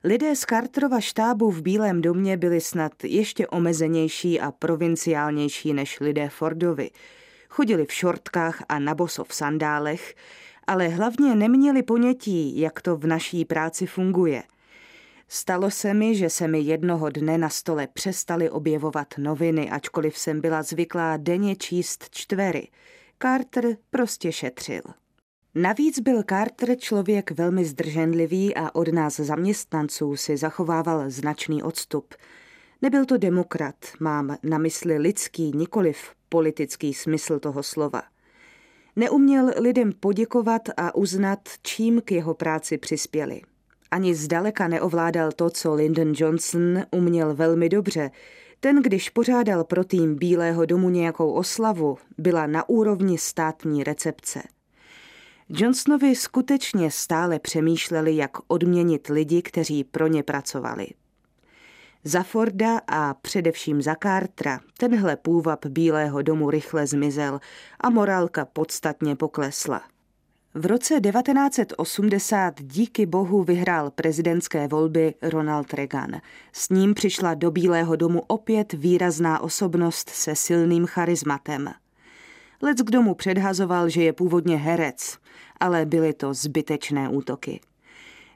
Lidé 0.04 0.36
z 0.36 0.40
Carterova 0.40 1.00
štábu 1.00 1.52
v 1.52 1.62
Bílém 1.62 2.02
domě 2.02 2.38
byli 2.38 2.62
snad 2.62 3.04
ještě 3.04 3.48
omezenější 3.48 4.40
a 4.40 4.52
provinciálnější 4.52 5.74
než 5.74 6.00
lidé 6.00 6.30
Fordovi. 6.30 6.90
Chodili 7.50 7.86
v 7.86 7.94
šortkách 7.94 8.64
a 8.70 8.80
na 8.80 8.96
boso 8.96 9.24
v 9.24 9.34
sandálech, 9.34 10.16
ale 10.72 10.88
hlavně 10.88 11.36
neměli 11.36 11.84
ponětí, 11.84 12.60
jak 12.60 12.82
to 12.82 12.98
v 12.98 13.08
naší 13.08 13.46
práci 13.46 13.86
funguje. 13.86 14.44
Stalo 15.28 15.72
se 15.72 15.94
mi, 15.94 16.16
že 16.16 16.30
se 16.30 16.48
mi 16.48 16.60
jednoho 16.60 17.10
dne 17.10 17.38
na 17.38 17.50
stole 17.50 17.88
přestaly 17.88 18.50
objevovat 18.50 19.08
noviny, 19.18 19.70
ačkoliv 19.70 20.18
jsem 20.18 20.42
byla 20.42 20.64
zvyklá 20.64 21.18
denně 21.18 21.56
číst 21.56 22.10
čtvery. 22.10 22.68
Carter 23.22 23.78
prostě 23.90 24.32
šetřil. 24.32 24.82
Navíc 25.56 26.00
byl 26.00 26.24
Carter 26.30 26.78
člověk 26.78 27.32
velmi 27.32 27.66
zdrženlivý 27.66 28.56
a 28.56 28.76
od 28.76 28.88
nás 28.88 29.16
zaměstnanců 29.16 30.16
si 30.16 30.38
zachovával 30.38 31.10
značný 31.10 31.64
odstup. 31.64 32.14
Nebyl 32.82 33.06
to 33.06 33.18
demokrat, 33.18 33.76
mám 34.00 34.38
na 34.44 34.58
mysli 34.58 34.98
lidský, 34.98 35.52
nikoliv 35.56 35.98
politický 36.30 36.94
smysl 36.94 37.40
toho 37.40 37.64
slova. 37.64 38.11
Neuměl 38.96 39.52
lidem 39.58 39.92
poděkovat 40.00 40.62
a 40.78 40.96
uznat, 40.96 41.40
čím 41.64 42.02
k 42.02 42.12
jeho 42.12 42.34
práci 42.34 42.78
přispěli. 42.78 43.42
Ani 43.92 44.16
zdaleka 44.16 44.68
neovládal 44.68 45.32
to, 45.32 45.50
co 45.50 45.74
Lyndon 45.74 46.14
Johnson 46.16 46.84
uměl 46.92 47.36
velmi 47.36 47.70
dobře, 47.70 48.12
Ten, 48.64 48.82
když 48.82 49.10
pořádal 49.10 49.64
pro 49.64 49.84
tým 49.84 50.16
Bílého 50.16 50.66
domu 50.66 50.90
nějakou 50.90 51.32
oslavu, 51.32 51.98
byla 52.18 52.48
na 52.48 52.70
úrovni 52.70 53.18
státní 53.18 53.84
recepce. 53.84 54.42
Johnsonovi 55.50 56.16
skutečně 56.16 56.92
stále 56.92 57.40
přemýšleli, 57.40 58.16
jak 58.16 58.32
odměnit 58.48 59.08
lidi, 59.08 59.42
kteří 59.42 59.84
pro 59.84 60.08
ně 60.08 60.24
pracovali. 60.24 60.88
Za 62.04 62.24
Forda 62.24 62.82
a 62.88 63.14
především 63.14 63.82
za 63.82 63.96
Cartera 64.04 64.60
tenhle 64.78 65.16
půvab 65.16 65.66
Bílého 65.66 66.22
domu 66.22 66.50
rychle 66.50 66.88
zmizel 66.88 67.40
a 67.80 67.90
morálka 67.90 68.46
podstatně 68.46 69.16
poklesla. 69.16 69.82
V 70.54 70.66
roce 70.66 71.02
1980 71.02 72.62
díky 72.62 73.06
bohu 73.06 73.44
vyhrál 73.44 73.92
prezidentské 73.92 74.68
volby 74.68 75.14
Ronald 75.22 75.74
Reagan. 75.74 76.22
S 76.54 76.70
ním 76.70 76.94
přišla 76.94 77.34
do 77.34 77.52
Bílého 77.52 77.96
domu 77.96 78.22
opět 78.28 78.74
výrazná 78.74 79.40
osobnost 79.40 80.10
se 80.10 80.36
silným 80.36 80.86
charizmatem. 80.86 81.70
Lec 82.62 82.78
kdo 82.78 83.02
mu 83.02 83.16
předhazoval, 83.16 83.90
že 83.90 84.04
je 84.04 84.14
původně 84.14 84.58
herec, 84.58 85.18
ale 85.60 85.86
byly 85.86 86.14
to 86.14 86.34
zbytečné 86.34 87.10
útoky. 87.10 87.60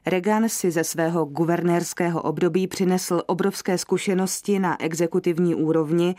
Reagan 0.06 0.48
si 0.48 0.70
ze 0.70 0.84
svého 0.84 1.24
guvernérského 1.24 2.22
období 2.22 2.66
přinesl 2.66 3.22
obrovské 3.26 3.78
zkušenosti 3.78 4.58
na 4.58 4.82
exekutivní 4.82 5.54
úrovni, 5.54 6.14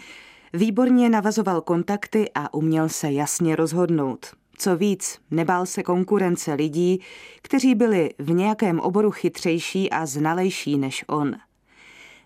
výborně 0.53 1.10
navazoval 1.10 1.62
kontakty 1.62 2.29
a 2.36 2.53
uměl 2.53 2.89
se 2.89 3.12
jasně 3.12 3.56
rozhodnout. 3.56 4.25
Co 4.58 4.77
víc, 4.77 5.20
nebál 5.32 5.65
se 5.65 5.84
konkurence 5.84 6.53
lidí, 6.53 7.01
kteří 7.41 7.75
byli 7.75 8.10
v 8.20 8.32
nějakém 8.32 8.79
oboru 8.79 9.12
chytřejší 9.12 9.89
a 9.89 10.06
znalejší 10.06 10.77
než 10.77 11.06
on. 11.08 11.36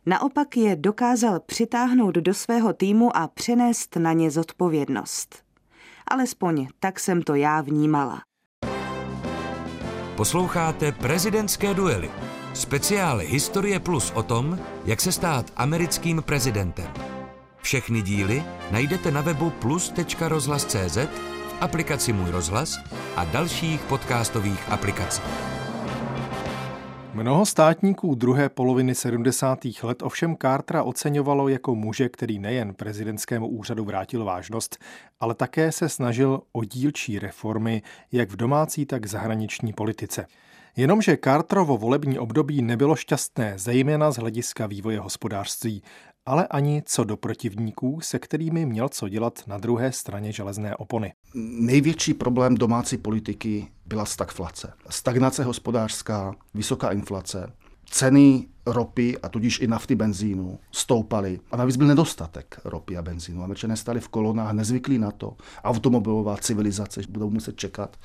Naopak 0.06 0.58
je 0.58 0.76
dokázal 0.76 1.40
přitáhnout 1.40 2.16
do 2.16 2.34
svého 2.34 2.74
týmu 2.74 3.18
a 3.18 3.28
přenést 3.28 3.96
na 3.96 4.14
ně 4.14 4.32
zodpovědnost. 4.32 5.44
Alespoň 6.08 6.68
tak 6.80 7.00
jsem 7.00 7.22
to 7.22 7.36
já 7.36 7.62
vnímala. 7.62 8.22
Posloucháte 10.22 10.92
prezidentské 10.92 11.74
duely. 11.74 12.10
Speciály 12.54 13.26
Historie 13.26 13.80
Plus 13.80 14.12
o 14.16 14.24
tom, 14.24 14.60
jak 14.86 15.02
se 15.02 15.12
stát 15.12 15.52
americkým 15.58 16.22
prezidentem. 16.22 16.86
Všechny 17.62 18.02
díly 18.02 18.44
najdete 18.72 19.12
na 19.12 19.22
webu 19.22 19.50
plus.rozhlas.cz, 19.50 20.98
v 20.98 21.56
aplikaci 21.62 22.14
Můj 22.14 22.32
rozhlas 22.32 22.78
a 23.16 23.26
dalších 23.26 23.82
podcastových 23.82 24.70
aplikacích. 24.70 25.51
Mnoho 27.14 27.46
státníků 27.46 28.16
druhé 28.16 28.50
poloviny 28.50 28.96
70. 28.96 29.60
let 29.84 30.02
ovšem 30.04 30.36
Cartera 30.42 30.84
oceňovalo 30.84 31.48
jako 31.48 31.76
muže, 31.76 32.10
který 32.10 32.40
nejen 32.40 32.74
prezidentskému 32.74 33.48
úřadu 33.48 33.86
vrátil 33.86 34.26
vážnost, 34.26 34.78
ale 35.20 35.36
také 35.36 35.72
se 35.72 35.90
snažil 35.90 36.42
o 36.52 36.64
dílčí 36.64 37.20
reformy 37.20 37.82
jak 38.12 38.30
v 38.30 38.36
domácí, 38.36 38.86
tak 38.86 39.06
zahraniční 39.06 39.74
politice. 39.74 40.26
Jenomže 40.76 41.18
Carterovo 41.24 41.78
volební 41.78 42.20
období 42.20 42.62
nebylo 42.62 42.96
šťastné, 42.96 43.54
zejména 43.58 44.12
z 44.12 44.18
hlediska 44.18 44.68
vývoje 44.68 45.00
hospodářství, 45.00 45.84
ale 46.26 46.48
ani 46.48 46.84
co 46.86 47.04
do 47.04 47.18
protivníků, 47.18 48.00
se 48.02 48.20
kterými 48.20 48.66
měl 48.66 48.90
co 48.90 49.10
dělat 49.10 49.44
na 49.48 49.58
druhé 49.58 49.92
straně 49.92 50.32
železné 50.32 50.76
opony. 50.76 51.14
Největší 51.60 52.14
problém 52.14 52.56
domácí 52.56 52.98
politiky 52.98 53.68
byla 53.92 54.06
stagflace. 54.06 54.74
Stagnace 54.90 55.44
hospodářská, 55.44 56.36
vysoká 56.54 56.92
inflace, 56.92 57.54
ceny 57.86 58.48
ropy 58.66 59.18
a 59.18 59.30
tudíž 59.30 59.60
i 59.60 59.68
nafty 59.68 59.96
benzínu 59.96 60.60
stoupaly. 60.72 61.40
A 61.52 61.58
navíc 61.58 61.76
byl 61.76 61.88
nedostatek 61.88 62.60
ropy 62.66 62.98
a 62.98 63.02
benzínu. 63.02 63.44
Američané 63.44 63.78
stali 63.78 64.00
v 64.00 64.08
kolonách, 64.08 64.54
nezvyklí 64.54 64.98
na 64.98 65.12
to. 65.12 65.36
Automobilová 65.64 66.38
civilizace 66.38 67.02
budou 67.10 67.30
muset 67.30 67.56
čekat 67.56 67.98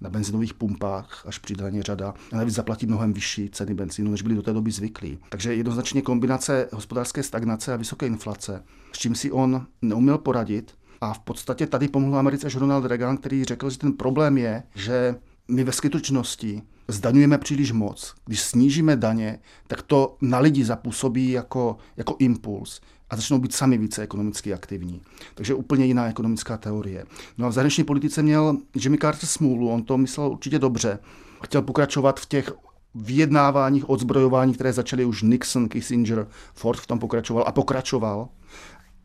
na 0.00 0.10
benzinových 0.10 0.54
pumpách, 0.54 1.22
až 1.26 1.38
přijde 1.38 1.64
na 1.64 1.70
ně 1.70 1.82
řada. 1.82 2.14
A 2.32 2.36
navíc 2.36 2.54
zaplatí 2.54 2.86
mnohem 2.86 3.12
vyšší 3.12 3.50
ceny 3.50 3.74
benzínu, 3.74 4.10
než 4.10 4.22
byli 4.22 4.34
do 4.34 4.42
té 4.42 4.52
doby 4.52 4.70
zvyklí. 4.70 5.18
Takže 5.28 5.54
jednoznačně 5.54 6.02
kombinace 6.02 6.68
hospodářské 6.72 7.22
stagnace 7.22 7.74
a 7.74 7.76
vysoké 7.76 8.06
inflace, 8.06 8.64
s 8.92 8.98
čím 8.98 9.14
si 9.14 9.32
on 9.32 9.66
neuměl 9.82 10.18
poradit. 10.18 10.77
A 11.00 11.14
v 11.14 11.18
podstatě 11.18 11.66
tady 11.66 11.88
pomohl 11.88 12.18
Americe 12.18 12.46
až 12.46 12.56
Ronald 12.56 12.84
Reagan, 12.84 13.16
který 13.16 13.44
řekl, 13.44 13.70
že 13.70 13.78
ten 13.78 13.92
problém 13.92 14.38
je, 14.38 14.62
že 14.74 15.14
my 15.48 15.64
ve 15.64 15.72
skutečnosti 15.72 16.62
zdaňujeme 16.88 17.38
příliš 17.38 17.72
moc. 17.72 18.14
Když 18.24 18.40
snížíme 18.40 18.96
daně, 18.96 19.38
tak 19.66 19.82
to 19.82 20.16
na 20.20 20.38
lidi 20.38 20.64
zapůsobí 20.64 21.30
jako, 21.30 21.76
jako 21.96 22.16
impuls 22.18 22.80
a 23.10 23.16
začnou 23.16 23.38
být 23.38 23.54
sami 23.54 23.78
více 23.78 24.02
ekonomicky 24.02 24.54
aktivní. 24.54 25.02
Takže 25.34 25.54
úplně 25.54 25.84
jiná 25.84 26.08
ekonomická 26.08 26.56
teorie. 26.56 27.04
No 27.38 27.46
a 27.46 27.48
v 27.48 27.52
zahraniční 27.52 27.84
politice 27.84 28.22
měl 28.22 28.56
Jimmy 28.74 28.98
Carter 28.98 29.26
smůlu, 29.26 29.70
on 29.70 29.82
to 29.82 29.98
myslel 29.98 30.30
určitě 30.30 30.58
dobře. 30.58 30.98
Chtěl 31.42 31.62
pokračovat 31.62 32.20
v 32.20 32.26
těch 32.26 32.52
vyjednáváních, 32.94 33.90
odzbrojování, 33.90 34.54
které 34.54 34.72
začaly 34.72 35.04
už 35.04 35.22
Nixon, 35.22 35.68
Kissinger, 35.68 36.26
Ford 36.54 36.78
v 36.78 36.86
tom 36.86 36.98
pokračoval 36.98 37.44
a 37.46 37.52
pokračoval. 37.52 38.28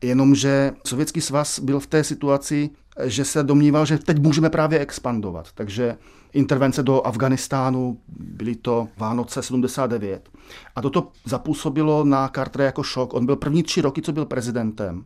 Jenomže 0.03 0.71
Sovětský 0.87 1.21
svaz 1.21 1.59
byl 1.59 1.79
v 1.79 1.87
té 1.87 2.03
situaci, 2.03 2.69
že 3.03 3.25
se 3.25 3.43
domníval, 3.43 3.85
že 3.85 3.97
teď 3.97 4.19
můžeme 4.19 4.49
právě 4.49 4.79
expandovat. 4.79 5.47
Takže 5.55 5.97
intervence 6.33 6.83
do 6.83 7.07
Afganistánu, 7.07 7.97
byly 8.07 8.55
to 8.55 8.87
Vánoce 8.97 9.43
79. 9.43 10.29
A 10.75 10.81
toto 10.81 11.11
zapůsobilo 11.25 12.03
na 12.03 12.27
Cartera 12.27 12.65
jako 12.65 12.83
šok. 12.83 13.13
On 13.13 13.25
byl 13.25 13.35
první 13.35 13.63
tři 13.63 13.81
roky, 13.81 14.01
co 14.01 14.11
byl 14.11 14.25
prezidentem. 14.25 15.03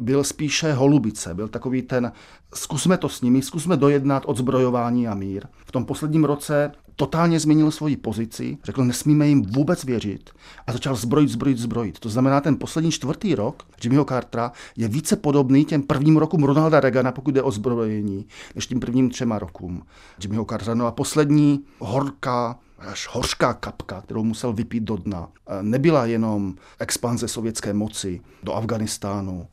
Byl 0.00 0.24
spíše 0.24 0.72
holubice, 0.72 1.34
byl 1.34 1.48
takový 1.48 1.82
ten, 1.82 2.12
zkusme 2.54 2.96
to 2.98 3.08
s 3.08 3.20
nimi, 3.20 3.42
zkusme 3.42 3.76
dojednat 3.76 4.22
odzbrojování 4.26 5.08
a 5.08 5.14
mír. 5.14 5.46
V 5.66 5.72
tom 5.72 5.84
posledním 5.84 6.24
roce 6.24 6.72
totálně 6.96 7.40
změnil 7.40 7.70
svoji 7.70 7.96
pozici, 7.96 8.58
řekl, 8.64 8.84
nesmíme 8.84 9.28
jim 9.28 9.42
vůbec 9.42 9.84
věřit 9.84 10.30
a 10.66 10.72
začal 10.72 10.96
zbrojit, 10.96 11.28
zbrojit, 11.28 11.58
zbrojit. 11.58 11.98
To 11.98 12.08
znamená, 12.08 12.40
ten 12.40 12.56
poslední 12.56 12.90
čtvrtý 12.90 13.34
rok 13.34 13.62
Jimmyho 13.82 14.04
Cartera 14.04 14.52
je 14.76 14.88
více 14.88 15.16
podobný 15.16 15.64
těm 15.64 15.82
prvním 15.82 16.16
rokům 16.16 16.44
Ronalda 16.44 16.80
Reagana, 16.80 17.12
pokud 17.12 17.34
jde 17.34 17.42
o 17.42 17.50
zbrojení, 17.50 18.26
než 18.54 18.66
tím 18.66 18.80
prvním 18.80 19.10
třema 19.10 19.38
rokům 19.38 19.82
Jimmyho 20.22 20.44
No 20.74 20.86
a 20.86 20.92
poslední 20.92 21.64
horká 21.78 22.58
až 22.78 23.08
hořká 23.10 23.54
kapka, 23.54 24.00
kterou 24.00 24.24
musel 24.24 24.52
vypít 24.52 24.82
do 24.82 24.96
dna, 24.96 25.28
nebyla 25.62 26.06
jenom 26.06 26.54
expanze 26.78 27.28
sovětské 27.28 27.72
moci 27.72 28.20
do 28.42 28.54
Afganistánu, 28.54 29.46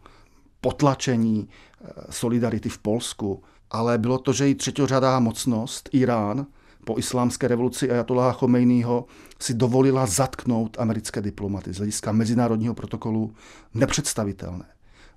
potlačení 0.62 1.50
eh, 1.50 1.88
solidarity 2.10 2.70
v 2.70 2.78
Polsku, 2.78 3.44
ale 3.72 3.98
bylo 3.98 4.18
to, 4.18 4.34
že 4.34 4.50
i 4.50 4.56
třetiořadá 4.56 5.20
mocnost, 5.20 5.90
Irán, 5.92 6.46
po 6.86 7.00
islámské 7.00 7.48
revoluci 7.48 7.92
Ayatollaha 7.92 8.32
Chomejního 8.32 9.06
si 9.40 9.54
dovolila 9.54 10.06
zatknout 10.06 10.80
americké 10.80 11.22
diplomaty 11.22 11.74
z 11.74 11.78
hlediska 11.78 12.12
mezinárodního 12.12 12.74
protokolu 12.74 13.34
nepředstavitelné. 13.74 14.66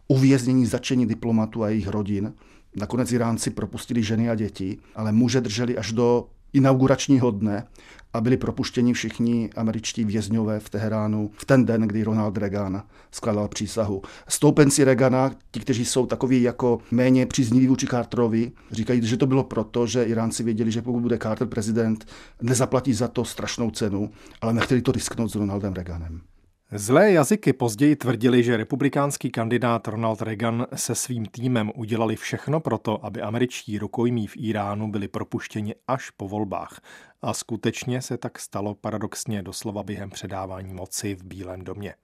Uvěznění, 0.09 0.67
začení 0.67 1.07
diplomatů 1.07 1.63
a 1.63 1.69
jejich 1.69 1.89
rodin. 1.89 2.35
Nakonec 2.77 3.13
Iránci 3.13 3.51
propustili 3.51 4.03
ženy 4.03 4.31
a 4.31 4.35
děti, 4.35 4.79
ale 4.95 5.13
muže 5.13 5.41
drželi 5.41 5.79
až 5.79 5.93
do 5.93 6.29
inauguračního 6.53 7.31
dne 7.31 7.67
a 8.13 8.21
byli 8.21 8.37
propuštěni 8.37 8.93
všichni 8.93 9.51
američtí 9.57 10.05
vězňové 10.05 10.61
v 10.61 10.71
Teheránu 10.71 11.31
v 11.37 11.45
ten 11.45 11.65
den, 11.65 11.83
kdy 11.83 12.03
Ronald 12.03 12.37
Reagan 12.39 12.83
skládal 13.13 13.49
přísahu. 13.49 14.03
Stoupenci 14.29 14.85
Reagana, 14.85 15.31
ti, 15.51 15.61
kteří 15.61 15.85
jsou 15.85 16.07
takový 16.07 16.43
jako 16.43 16.79
méně 16.91 17.27
přízniví 17.27 17.67
vůči 17.67 17.87
Carterovi, 17.87 18.53
říkají, 18.71 19.07
že 19.07 19.17
to 19.17 19.27
bylo 19.27 19.45
proto, 19.45 19.87
že 19.87 20.05
Iránci 20.05 20.43
věděli, 20.43 20.71
že 20.71 20.83
pokud 20.83 21.01
bude 21.01 21.19
Carter 21.19 21.49
prezident, 21.49 22.07
nezaplatí 22.43 22.93
za 22.93 23.09
to 23.09 23.25
strašnou 23.25 23.71
cenu, 23.71 24.11
ale 24.41 24.53
nechtěli 24.53 24.83
to 24.83 24.93
risknout 24.93 25.33
s 25.33 25.35
Ronaldem 25.35 25.73
Reaganem. 25.73 26.21
Zlé 26.73 27.13
jazyky 27.13 27.53
později 27.53 27.97
tvrdili, 27.97 28.43
že 28.43 28.57
republikánský 28.57 29.31
kandidát 29.31 29.89
Ronald 29.89 30.23
Reagan 30.23 30.67
se 30.75 30.95
svým 30.95 31.27
týmem 31.27 31.73
udělali 31.75 32.17
všechno 32.17 32.61
proto, 32.61 33.05
aby 33.05 33.23
američtí 33.23 33.79
rukojmí 33.79 34.27
v 34.27 34.37
Iránu 34.37 34.91
byli 34.91 35.09
propuštěni 35.09 35.75
až 35.89 36.11
po 36.11 36.29
volbách. 36.29 36.81
A 37.23 37.35
skutečně 37.35 38.03
se 38.03 38.19
tak 38.19 38.39
stalo 38.39 38.75
paradoxně 38.75 39.43
doslova 39.43 39.83
během 39.83 40.11
předávání 40.11 40.75
moci 40.75 41.15
v 41.15 41.25
Bílém 41.25 41.65
domě. 41.65 41.95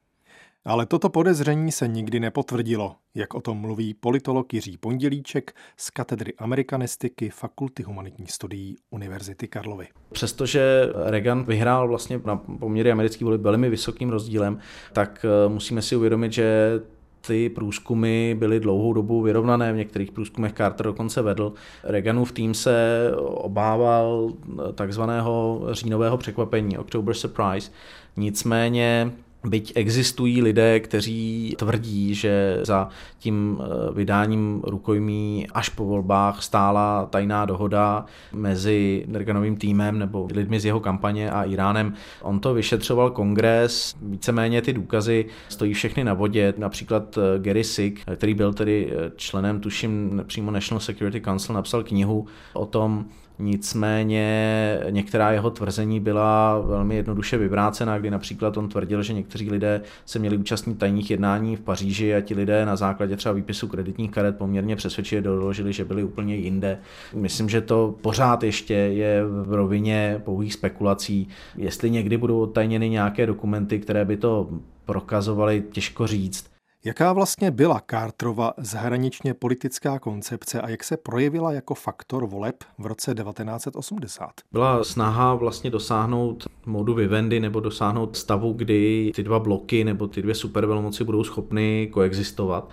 Ale 0.64 0.86
toto 0.86 1.08
podezření 1.08 1.72
se 1.72 1.88
nikdy 1.88 2.20
nepotvrdilo, 2.20 2.96
jak 3.14 3.34
o 3.34 3.40
tom 3.40 3.58
mluví 3.58 3.94
politolog 3.94 4.54
Jiří 4.54 4.76
Pondělíček 4.76 5.54
z 5.76 5.90
katedry 5.90 6.32
amerikanistiky 6.38 7.30
Fakulty 7.30 7.82
humanitních 7.82 8.32
studií 8.32 8.76
Univerzity 8.90 9.48
Karlovy. 9.48 9.88
Přestože 10.12 10.88
Reagan 10.94 11.44
vyhrál 11.44 11.88
vlastně 11.88 12.20
na 12.24 12.36
poměry 12.36 12.92
amerických 12.92 13.24
voleb 13.24 13.40
velmi 13.40 13.70
vysokým 13.70 14.10
rozdílem, 14.10 14.58
tak 14.92 15.26
eh, 15.28 15.48
musíme 15.48 15.82
si 15.82 15.96
uvědomit, 15.96 16.32
že 16.32 16.80
ty 17.26 17.48
průzkumy 17.48 18.34
byly 18.34 18.60
dlouhou 18.60 18.92
dobu 18.92 19.22
vyrovnané, 19.22 19.72
v 19.72 19.76
některých 19.76 20.12
průzkumech 20.12 20.52
Carter 20.52 20.86
dokonce 20.86 21.22
vedl. 21.22 21.52
Reaganův 21.84 22.32
tým 22.32 22.54
se 22.54 23.08
obával 23.26 24.32
takzvaného 24.74 25.66
říjnového 25.70 26.18
překvapení, 26.18 26.78
October 26.78 27.14
Surprise. 27.14 27.70
Nicméně 28.16 29.12
Byť 29.44 29.72
existují 29.74 30.42
lidé, 30.42 30.80
kteří 30.80 31.54
tvrdí, 31.58 32.14
že 32.14 32.60
za 32.62 32.88
tím 33.18 33.60
eh, 33.60 33.92
vydáním 33.94 34.62
rukojmí 34.64 35.46
až 35.54 35.68
po 35.68 35.84
volbách 35.84 36.42
stála 36.42 37.06
tajná 37.06 37.44
dohoda 37.44 38.04
mezi 38.32 39.06
Reaganovým 39.12 39.56
týmem 39.56 39.98
nebo 39.98 40.28
lidmi 40.34 40.60
z 40.60 40.64
jeho 40.64 40.80
kampaně 40.80 41.30
a 41.30 41.42
Iránem. 41.42 41.94
On 42.22 42.40
to 42.40 42.54
vyšetřoval 42.54 43.10
kongres, 43.10 43.94
víceméně 44.02 44.62
ty 44.62 44.72
důkazy 44.72 45.26
stojí 45.48 45.74
všechny 45.74 46.04
na 46.04 46.14
vodě. 46.14 46.54
Například 46.56 47.18
eh, 47.18 47.38
Gary 47.38 47.64
Sick, 47.64 48.00
který 48.16 48.34
byl 48.34 48.52
tedy 48.52 48.92
eh, 48.92 49.10
členem, 49.16 49.60
tuším, 49.60 50.22
přímo 50.26 50.50
National 50.50 50.80
Security 50.80 51.20
Council, 51.20 51.54
napsal 51.54 51.82
knihu 51.82 52.26
o 52.52 52.66
tom, 52.66 53.04
Nicméně 53.42 54.78
některá 54.90 55.30
jeho 55.30 55.50
tvrzení 55.50 56.00
byla 56.00 56.58
velmi 56.60 56.96
jednoduše 56.96 57.38
vyvrácena, 57.38 57.98
kdy 57.98 58.10
například 58.10 58.56
on 58.56 58.68
tvrdil, 58.68 59.02
že 59.02 59.12
někteří 59.12 59.50
lidé 59.50 59.80
se 60.06 60.18
měli 60.18 60.36
účastnit 60.36 60.78
tajných 60.78 61.10
jednání 61.10 61.56
v 61.56 61.60
Paříži 61.60 62.14
a 62.14 62.20
ti 62.20 62.34
lidé 62.34 62.66
na 62.66 62.76
základě 62.76 63.16
třeba 63.16 63.32
výpisu 63.32 63.68
kreditních 63.68 64.10
karet 64.10 64.38
poměrně 64.38 64.76
přesvědčivě 64.76 65.22
doložili, 65.22 65.72
že 65.72 65.84
byli 65.84 66.04
úplně 66.04 66.36
jinde. 66.36 66.78
Myslím, 67.14 67.48
že 67.48 67.60
to 67.60 67.94
pořád 68.00 68.42
ještě 68.42 68.74
je 68.74 69.24
v 69.24 69.54
rovině 69.54 70.20
pouhých 70.24 70.54
spekulací. 70.54 71.28
Jestli 71.56 71.90
někdy 71.90 72.16
budou 72.16 72.40
odtajněny 72.40 72.88
nějaké 72.88 73.26
dokumenty, 73.26 73.78
které 73.78 74.04
by 74.04 74.16
to 74.16 74.48
prokazovaly, 74.84 75.62
těžko 75.72 76.06
říct. 76.06 76.51
Jaká 76.84 77.12
vlastně 77.12 77.50
byla 77.50 77.80
Carterova 77.90 78.52
zahraničně 78.58 79.34
politická 79.34 79.98
koncepce 79.98 80.60
a 80.60 80.68
jak 80.68 80.84
se 80.84 80.96
projevila 80.96 81.52
jako 81.52 81.74
faktor 81.74 82.26
voleb 82.26 82.64
v 82.78 82.86
roce 82.86 83.14
1980? 83.14 84.30
Byla 84.52 84.84
snaha 84.84 85.34
vlastně 85.34 85.70
dosáhnout 85.70 86.44
modu 86.66 86.94
Vivendi 86.94 87.40
nebo 87.40 87.60
dosáhnout 87.60 88.16
stavu, 88.16 88.52
kdy 88.52 89.12
ty 89.14 89.22
dva 89.22 89.38
bloky 89.38 89.84
nebo 89.84 90.06
ty 90.06 90.22
dvě 90.22 90.34
supervelmoci 90.34 91.04
budou 91.04 91.24
schopny 91.24 91.88
koexistovat. 91.92 92.70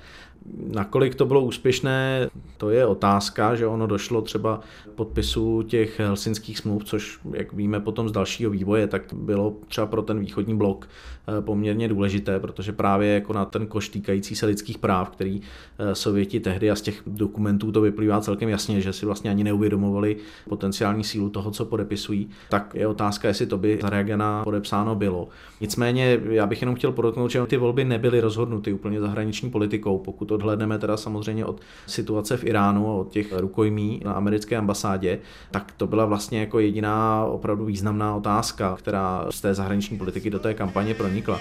Nakolik 0.73 1.15
to 1.15 1.25
bylo 1.25 1.41
úspěšné, 1.41 2.29
to 2.57 2.69
je 2.69 2.85
otázka, 2.85 3.55
že 3.55 3.67
ono 3.67 3.87
došlo 3.87 4.21
třeba 4.21 4.59
podpisu 4.95 5.61
těch 5.61 5.99
helsinských 5.99 6.57
smluv, 6.57 6.83
což, 6.83 7.19
jak 7.33 7.53
víme 7.53 7.79
potom 7.79 8.09
z 8.09 8.11
dalšího 8.11 8.51
vývoje, 8.51 8.87
tak 8.87 9.01
bylo 9.13 9.55
třeba 9.67 9.87
pro 9.87 10.01
ten 10.01 10.19
východní 10.19 10.57
blok 10.57 10.89
eh, 11.27 11.41
poměrně 11.41 11.87
důležité, 11.87 12.39
protože 12.39 12.71
právě 12.71 13.13
jako 13.13 13.33
na 13.33 13.45
ten 13.45 13.67
koš 13.67 13.89
týkající 13.89 14.35
se 14.35 14.45
lidských 14.45 14.77
práv, 14.77 15.09
který 15.09 15.41
eh, 15.79 15.95
Sověti 15.95 16.39
tehdy 16.39 16.71
a 16.71 16.75
z 16.75 16.81
těch 16.81 17.01
dokumentů 17.07 17.71
to 17.71 17.81
vyplývá 17.81 18.21
celkem 18.21 18.49
jasně, 18.49 18.81
že 18.81 18.93
si 18.93 19.05
vlastně 19.05 19.29
ani 19.29 19.43
neuvědomovali 19.43 20.17
potenciální 20.49 21.03
sílu 21.03 21.29
toho, 21.29 21.51
co 21.51 21.65
podepisují, 21.65 22.29
tak 22.49 22.75
je 22.75 22.87
otázka, 22.87 23.27
jestli 23.27 23.45
to 23.45 23.57
by 23.57 23.79
za 23.81 23.89
Reagana 23.89 24.43
podepsáno 24.43 24.95
bylo. 24.95 25.27
Nicméně 25.61 26.19
já 26.29 26.47
bych 26.47 26.61
jenom 26.61 26.75
chtěl 26.75 26.91
podotknout, 26.91 27.31
že 27.31 27.45
ty 27.45 27.57
volby 27.57 27.85
nebyly 27.85 28.19
rozhodnuty 28.19 28.73
úplně 28.73 29.01
zahraniční 29.01 29.49
politikou, 29.49 29.97
pokud 29.97 30.28
pokud 30.29 30.35
odhledneme 30.35 30.79
teda 30.79 30.97
samozřejmě 30.97 31.45
od 31.45 31.61
situace 31.87 32.37
v 32.37 32.43
Iránu 32.43 32.89
a 32.89 32.93
od 32.93 33.09
těch 33.09 33.33
rukojmí 33.33 34.01
na 34.05 34.13
americké 34.13 34.57
ambasádě, 34.57 35.19
tak 35.51 35.71
to 35.77 35.87
byla 35.87 36.05
vlastně 36.05 36.39
jako 36.39 36.59
jediná 36.59 37.25
opravdu 37.25 37.65
významná 37.65 38.15
otázka, 38.15 38.75
která 38.77 39.25
z 39.29 39.41
té 39.41 39.53
zahraniční 39.53 39.97
politiky 39.97 40.29
do 40.29 40.39
té 40.39 40.53
kampaně 40.53 40.93
pronikla. 40.93 41.39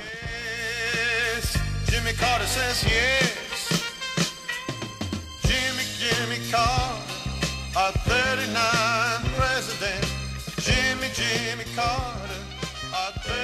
Jimmy 1.93 2.15
Carter 2.15 2.47
says 2.47 2.85
yes. 2.85 3.83
Jimmy, 5.45 5.85
Jimmy 6.01 6.39
Carter, 6.51 7.95
39 8.05 8.57
president. 9.37 10.07
Jimmy, 10.67 11.11
Jimmy 11.19 11.65
Carter, 11.75 12.41
39 13.21 13.35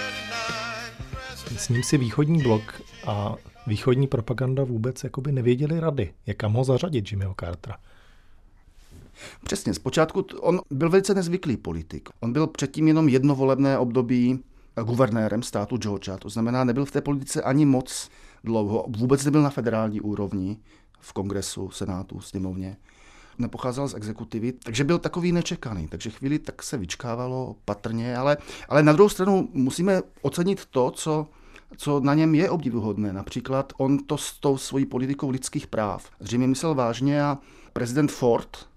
president. 1.10 1.60
S 1.60 1.68
ním 1.68 1.82
si 1.82 1.98
východní 1.98 2.42
blok 2.42 2.80
a 3.06 3.34
východní 3.66 4.06
propaganda 4.06 4.64
vůbec 4.64 5.04
jakoby 5.04 5.32
nevěděli 5.32 5.80
rady, 5.80 6.12
jak 6.26 6.36
kam 6.36 6.52
ho 6.52 6.64
zařadit 6.64 7.10
Jimmyho 7.10 7.34
Cartera. 7.40 7.76
Přesně, 9.44 9.74
zpočátku 9.74 10.26
on 10.40 10.60
byl 10.70 10.90
velice 10.90 11.14
nezvyklý 11.14 11.56
politik. 11.56 12.08
On 12.20 12.32
byl 12.32 12.46
předtím 12.46 12.88
jenom 12.88 13.08
jedno 13.08 13.34
volebné 13.34 13.78
období 13.78 14.44
guvernérem 14.82 15.42
státu 15.42 15.76
Georgia, 15.76 16.16
to 16.16 16.28
znamená, 16.28 16.64
nebyl 16.64 16.84
v 16.84 16.90
té 16.90 17.00
politice 17.00 17.42
ani 17.42 17.66
moc 17.66 18.10
dlouho, 18.44 18.86
vůbec 18.88 19.24
nebyl 19.24 19.42
na 19.42 19.50
federální 19.50 20.00
úrovni 20.00 20.56
v 21.00 21.12
kongresu, 21.12 21.70
senátu, 21.70 22.20
sněmovně. 22.20 22.76
Nepocházel 23.38 23.88
z 23.88 23.94
exekutivy, 23.94 24.52
takže 24.52 24.84
byl 24.84 24.98
takový 24.98 25.32
nečekaný. 25.32 25.88
Takže 25.88 26.10
chvíli 26.10 26.38
tak 26.38 26.62
se 26.62 26.78
vyčkávalo 26.78 27.56
patrně, 27.64 28.16
ale, 28.16 28.36
ale 28.68 28.82
na 28.82 28.92
druhou 28.92 29.08
stranu 29.08 29.48
musíme 29.52 30.02
ocenit 30.22 30.66
to, 30.66 30.90
co 30.90 31.26
co 31.76 32.00
na 32.00 32.14
něm 32.14 32.34
je 32.34 32.50
obdivuhodné. 32.50 33.12
Například 33.12 33.72
on 33.76 33.98
to 33.98 34.18
s 34.18 34.38
tou 34.40 34.56
svojí 34.56 34.86
politikou 34.86 35.30
lidských 35.30 35.66
práv 35.66 36.10
zřejmě 36.20 36.46
myslel 36.46 36.74
vážně 36.74 37.22
a 37.22 37.38
prezident 37.72 38.12
Ford 38.12 38.68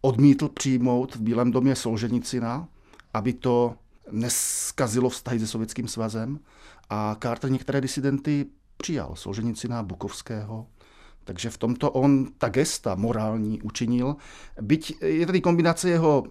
odmítl 0.00 0.48
přijmout 0.48 1.16
v 1.16 1.20
Bílém 1.20 1.50
domě 1.50 1.76
Solženicina, 1.76 2.68
aby 3.14 3.32
to 3.32 3.74
neskazilo 4.10 5.08
vztahy 5.08 5.40
se 5.40 5.46
Sovětským 5.46 5.88
svazem 5.88 6.38
a 6.90 7.16
Carter 7.22 7.50
některé 7.50 7.80
disidenty 7.80 8.46
přijal, 8.76 9.16
Solženicina, 9.16 9.82
Bukovského, 9.82 10.66
takže 11.24 11.50
v 11.50 11.58
tomto 11.58 11.90
on 11.90 12.26
ta 12.38 12.48
gesta 12.48 12.94
morální 12.94 13.62
učinil. 13.62 14.16
Byť 14.60 15.02
je 15.02 15.26
tady 15.26 15.40
kombinace 15.40 15.90
jeho 15.90 16.24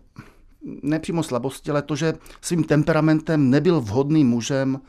nepřímo 0.83 1.23
slabosti, 1.23 1.71
ale 1.71 1.81
to, 1.81 1.95
že 1.95 2.13
svým 2.41 2.63
temperamentem 2.63 3.49
nebyl 3.49 3.81
vhodným 3.81 4.29
mužem 4.29 4.81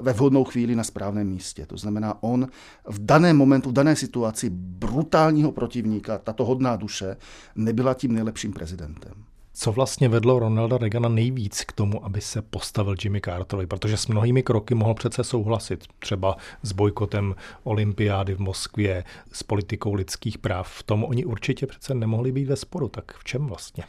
ve 0.00 0.12
vhodnou 0.12 0.44
chvíli 0.44 0.76
na 0.76 0.84
správném 0.84 1.28
místě. 1.28 1.66
To 1.66 1.76
znamená, 1.76 2.22
on 2.22 2.46
v 2.88 2.98
daném 2.98 3.36
momentu, 3.36 3.70
v 3.70 3.72
dané 3.72 3.96
situaci 3.96 4.50
brutálního 4.50 5.52
protivníka, 5.52 6.18
tato 6.18 6.44
hodná 6.44 6.76
duše, 6.76 7.16
nebyla 7.56 7.94
tím 7.94 8.12
nejlepším 8.12 8.52
prezidentem. 8.52 9.12
Co 9.60 9.72
vlastně 9.72 10.08
vedlo 10.08 10.38
Ronalda 10.38 10.78
Reagana 10.78 11.08
nejvíc 11.08 11.64
k 11.64 11.72
tomu, 11.72 12.04
aby 12.04 12.20
se 12.20 12.42
postavil 12.42 12.94
Jimmy 13.04 13.20
Carterovi? 13.20 13.66
Protože 13.66 13.96
s 13.96 14.06
mnohými 14.06 14.42
kroky 14.42 14.74
mohl 14.74 14.94
přece 14.94 15.24
souhlasit. 15.24 15.84
Třeba 15.98 16.36
s 16.62 16.72
bojkotem 16.72 17.34
olympiády 17.62 18.34
v 18.34 18.38
Moskvě, 18.38 19.04
s 19.32 19.42
politikou 19.42 19.94
lidských 19.94 20.38
práv. 20.38 20.72
V 20.72 20.82
tom 20.82 21.04
oni 21.04 21.24
určitě 21.24 21.66
přece 21.66 21.94
nemohli 21.94 22.32
být 22.32 22.44
ve 22.44 22.56
sporu. 22.56 22.88
Tak 22.88 23.12
v 23.18 23.24
čem 23.24 23.46
vlastně? 23.46 23.84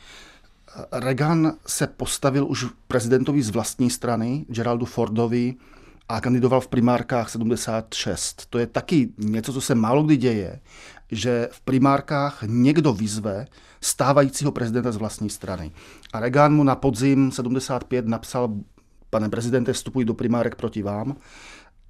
Reagan 0.91 1.53
se 1.67 1.87
postavil 1.87 2.47
už 2.47 2.65
prezidentovi 2.87 3.43
z 3.43 3.49
vlastní 3.49 3.89
strany, 3.89 4.45
Geraldu 4.49 4.85
Fordovi, 4.85 5.55
a 6.09 6.21
kandidoval 6.21 6.61
v 6.61 6.67
primárkách 6.67 7.29
76. 7.29 8.45
To 8.49 8.59
je 8.59 8.67
taky 8.67 9.09
něco, 9.17 9.53
co 9.53 9.61
se 9.61 9.75
málo 9.75 10.03
kdy 10.03 10.17
děje, 10.17 10.59
že 11.11 11.49
v 11.51 11.61
primárkách 11.61 12.43
někdo 12.45 12.93
vyzve 12.93 13.47
stávajícího 13.81 14.51
prezidenta 14.51 14.91
z 14.91 14.97
vlastní 14.97 15.29
strany. 15.29 15.71
A 16.13 16.19
Reagan 16.19 16.55
mu 16.55 16.63
na 16.63 16.75
podzim 16.75 17.31
75 17.31 18.07
napsal, 18.07 18.49
pane 19.09 19.29
prezidente, 19.29 19.73
vstupuj 19.73 20.05
do 20.05 20.13
primárek 20.13 20.55
proti 20.55 20.81
vám. 20.81 21.15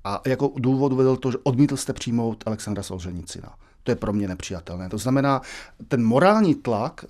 A 0.03 0.21
jako 0.27 0.53
důvod 0.57 0.93
vedl 0.93 1.15
to, 1.15 1.31
že 1.31 1.37
odmítl 1.43 1.77
jste 1.77 1.93
přijmout 1.93 2.43
Alexandra 2.45 2.83
Solženicina. 2.83 3.55
To 3.89 3.91
je 3.91 3.95
pro 3.95 4.13
mě 4.13 4.27
nepřijatelné. 4.27 4.89
To 4.89 4.97
znamená, 4.97 5.41
ten 5.87 6.03
morální 6.03 6.55
tlak 6.55 7.05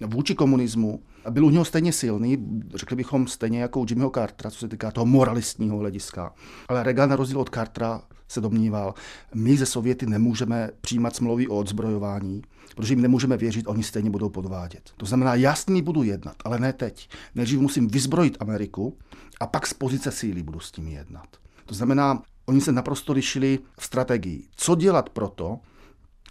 eh, 0.00 0.06
vůči 0.06 0.34
komunismu 0.34 1.00
byl 1.30 1.44
u 1.44 1.50
něho 1.50 1.64
stejně 1.64 1.92
silný, 1.92 2.38
řekli 2.74 2.96
bychom 2.96 3.26
stejně 3.26 3.60
jako 3.60 3.80
u 3.80 3.86
Jimmyho 3.88 4.10
Cartera, 4.10 4.50
co 4.50 4.58
se 4.58 4.68
týká 4.68 4.90
toho 4.90 5.06
moralistního 5.06 5.78
hlediska. 5.78 6.34
Ale 6.68 6.82
Reagan 6.82 7.10
na 7.10 7.16
rozdíl 7.16 7.40
od 7.40 7.54
Cartera 7.54 8.02
se 8.28 8.40
domníval, 8.40 8.94
my 9.34 9.56
ze 9.56 9.66
Sověty 9.66 10.06
nemůžeme 10.06 10.70
přijímat 10.80 11.16
smlouvy 11.16 11.48
o 11.48 11.56
odzbrojování, 11.56 12.42
protože 12.76 12.92
jim 12.92 13.02
nemůžeme 13.02 13.36
věřit, 13.36 13.68
oni 13.68 13.82
stejně 13.82 14.10
budou 14.10 14.28
podvádět. 14.28 14.90
To 14.96 15.06
znamená, 15.06 15.34
já 15.34 15.54
s 15.54 15.66
nimi 15.66 15.82
budu 15.82 16.02
jednat, 16.02 16.36
ale 16.44 16.58
ne 16.58 16.72
teď. 16.72 17.08
Nejdřív 17.34 17.60
musím 17.60 17.88
vyzbrojit 17.88 18.36
Ameriku 18.40 18.96
a 19.40 19.46
pak 19.46 19.66
z 19.66 19.74
pozice 19.74 20.10
síly 20.10 20.42
budu 20.42 20.60
s 20.60 20.70
tím 20.72 20.88
jednat. 20.88 21.28
To 21.66 21.74
znamená, 21.74 22.22
oni 22.46 22.60
se 22.60 22.72
naprosto 22.72 23.12
lišili 23.12 23.58
v 23.78 23.84
strategii. 23.84 24.44
Co 24.56 24.74
dělat 24.74 25.10
proto, 25.10 25.60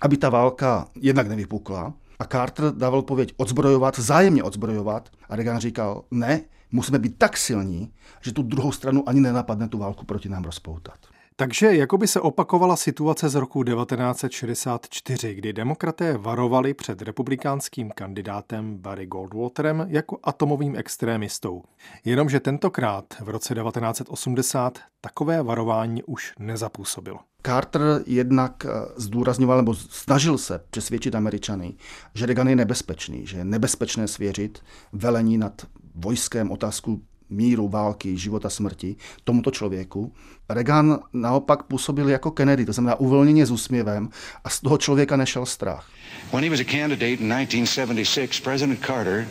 aby 0.01 0.17
ta 0.17 0.29
válka 0.29 0.87
jednak 0.95 1.27
nevypukla. 1.27 1.93
A 2.19 2.25
Carter 2.25 2.71
dával 2.71 3.01
pověď 3.01 3.33
odzbrojovat, 3.37 3.99
zájemně 3.99 4.43
odzbrojovat. 4.43 5.09
A 5.29 5.35
Reagan 5.35 5.59
říkal, 5.59 6.03
ne, 6.11 6.41
musíme 6.71 6.99
být 6.99 7.17
tak 7.17 7.37
silní, 7.37 7.91
že 8.21 8.33
tu 8.33 8.43
druhou 8.43 8.71
stranu 8.71 9.09
ani 9.09 9.21
nenapadne 9.21 9.67
tu 9.67 9.77
válku 9.77 10.05
proti 10.05 10.29
nám 10.29 10.43
rozpoutat. 10.43 10.97
Takže 11.37 11.75
jako 11.75 11.97
by 11.97 12.07
se 12.07 12.21
opakovala 12.21 12.75
situace 12.75 13.29
z 13.29 13.35
roku 13.35 13.63
1964, 13.63 15.35
kdy 15.35 15.53
demokraté 15.53 16.17
varovali 16.17 16.73
před 16.73 17.01
republikánským 17.01 17.91
kandidátem 17.91 18.77
Barry 18.77 19.05
Goldwaterem 19.05 19.85
jako 19.89 20.19
atomovým 20.23 20.75
extrémistou. 20.75 21.63
Jenomže 22.05 22.39
tentokrát 22.39 23.05
v 23.21 23.29
roce 23.29 23.55
1980 23.55 24.79
takové 25.01 25.43
varování 25.43 26.03
už 26.03 26.33
nezapůsobilo. 26.39 27.19
Carter 27.45 27.81
jednak 28.05 28.65
eh, 28.65 28.69
zdůrazňoval 28.95 29.57
nebo 29.57 29.73
snažil 29.73 30.37
se 30.37 30.61
přesvědčit 30.69 31.15
Američany, 31.15 31.73
že 32.13 32.25
Reagan 32.25 32.47
je 32.47 32.55
nebezpečný, 32.55 33.27
že 33.27 33.37
je 33.37 33.45
nebezpečné 33.45 34.07
svěřit 34.07 34.59
velení 34.93 35.37
nad 35.37 35.67
vojskem 35.95 36.51
otázku 36.51 37.01
míru, 37.29 37.69
války, 37.69 38.17
života, 38.17 38.49
smrti 38.49 38.95
tomuto 39.23 39.51
člověku. 39.51 40.13
Reagan 40.49 40.99
naopak 41.13 41.63
působil 41.63 42.09
jako 42.09 42.31
Kennedy, 42.31 42.65
to 42.65 42.73
znamená 42.73 42.95
uvolněně 42.95 43.45
s 43.45 43.51
úsměvem 43.51 44.09
a 44.43 44.49
z 44.49 44.61
toho 44.61 44.77
člověka 44.77 45.17
nešel 45.17 45.45
strach. 45.45 45.89
When 46.33 46.43
he 46.43 46.49
was 46.49 46.59
a 46.59 46.71
candidate 46.71 47.11
in 47.11 47.29
1976, 47.29 48.39
President 48.43 48.79
Carter 48.85 49.27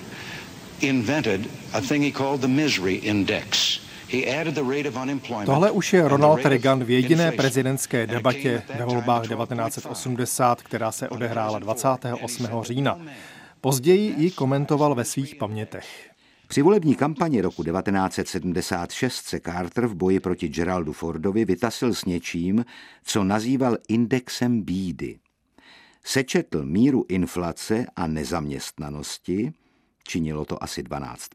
invented 0.80 1.40
a 1.72 1.80
thing 1.80 2.04
he 2.04 2.10
called 2.10 2.40
the 2.40 2.48
misery 2.48 2.94
index. 2.94 3.83
Tohle 5.46 5.70
už 5.70 5.92
je 5.92 6.08
Ronald 6.08 6.44
Reagan 6.44 6.84
v 6.84 6.90
jediné 6.90 7.32
prezidentské 7.32 8.06
debatě 8.06 8.62
ve 8.78 8.84
volbách 8.84 9.28
1980, 9.28 10.62
která 10.62 10.92
se 10.92 11.08
odehrála 11.08 11.58
28. 11.58 12.46
října. 12.62 12.98
Později 13.60 14.14
ji 14.16 14.30
komentoval 14.30 14.94
ve 14.94 15.04
svých 15.04 15.34
pamětech. 15.34 16.10
Při 16.48 16.62
volební 16.62 16.94
kampani 16.94 17.40
roku 17.40 17.64
1976 17.64 19.14
se 19.14 19.40
Carter 19.40 19.86
v 19.86 19.94
boji 19.94 20.20
proti 20.20 20.48
Geraldu 20.48 20.92
Fordovi 20.92 21.44
vytasil 21.44 21.94
s 21.94 22.04
něčím, 22.04 22.64
co 23.04 23.24
nazýval 23.24 23.76
indexem 23.88 24.62
bídy. 24.62 25.18
Sečetl 26.04 26.64
míru 26.64 27.04
inflace 27.08 27.86
a 27.96 28.06
nezaměstnanosti, 28.06 29.52
činilo 30.08 30.44
to 30.44 30.62
asi 30.62 30.82
12 30.82 31.28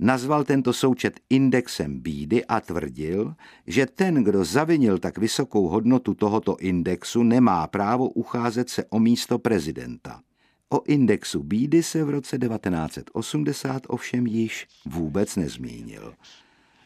nazval 0.00 0.44
tento 0.44 0.72
součet 0.72 1.20
indexem 1.30 2.00
bídy 2.00 2.44
a 2.44 2.60
tvrdil, 2.60 3.34
že 3.66 3.86
ten, 3.86 4.24
kdo 4.24 4.44
zavinil 4.44 4.98
tak 4.98 5.18
vysokou 5.18 5.68
hodnotu 5.68 6.14
tohoto 6.14 6.56
indexu, 6.60 7.22
nemá 7.22 7.66
právo 7.66 8.08
ucházet 8.08 8.70
se 8.70 8.84
o 8.84 8.98
místo 8.98 9.38
prezidenta. 9.38 10.20
O 10.68 10.82
indexu 10.86 11.42
bídy 11.42 11.82
se 11.82 12.04
v 12.04 12.10
roce 12.10 12.38
1980 12.38 13.82
ovšem 13.88 14.26
již 14.26 14.66
vůbec 14.86 15.36
nezmínil. 15.36 16.14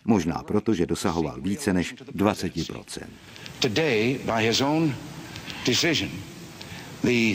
Možná 0.04 0.42
proto, 0.42 0.74
že 0.74 0.86
dosahoval 0.86 1.40
více 1.40 1.72
než 1.72 1.94
20%. 1.94 3.06
Today, 3.60 4.20
by 4.24 4.46
his 4.46 4.60
own 4.60 4.94
decision, 5.66 6.10
the 7.02 7.34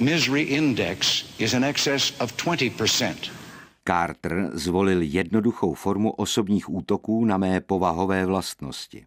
misery 0.00 0.42
index 0.42 1.24
is 1.38 1.52
in 1.52 1.64
excess 1.64 2.12
of 2.20 2.32
20%. 2.32 3.43
Carter 3.88 4.50
zvolil 4.52 5.02
jednoduchou 5.02 5.74
formu 5.74 6.10
osobních 6.10 6.70
útoků 6.70 7.24
na 7.24 7.36
mé 7.36 7.60
povahové 7.60 8.26
vlastnosti. 8.26 9.06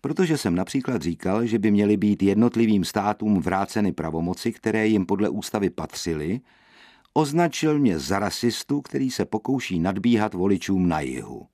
Protože 0.00 0.38
jsem 0.38 0.54
například 0.54 1.02
říkal, 1.02 1.46
že 1.46 1.58
by 1.58 1.70
měly 1.70 1.96
být 1.96 2.22
jednotlivým 2.22 2.84
státům 2.84 3.40
vráceny 3.40 3.92
pravomoci, 3.92 4.52
které 4.52 4.86
jim 4.86 5.06
podle 5.06 5.28
ústavy 5.28 5.70
patřily, 5.70 6.40
označil 7.14 7.78
mě 7.78 7.98
za 7.98 8.18
rasistu, 8.18 8.80
který 8.80 9.10
se 9.10 9.24
pokouší 9.24 9.78
nadbíhat 9.78 10.34
voličům 10.34 10.88
na 10.88 11.00
jihu 11.00 11.46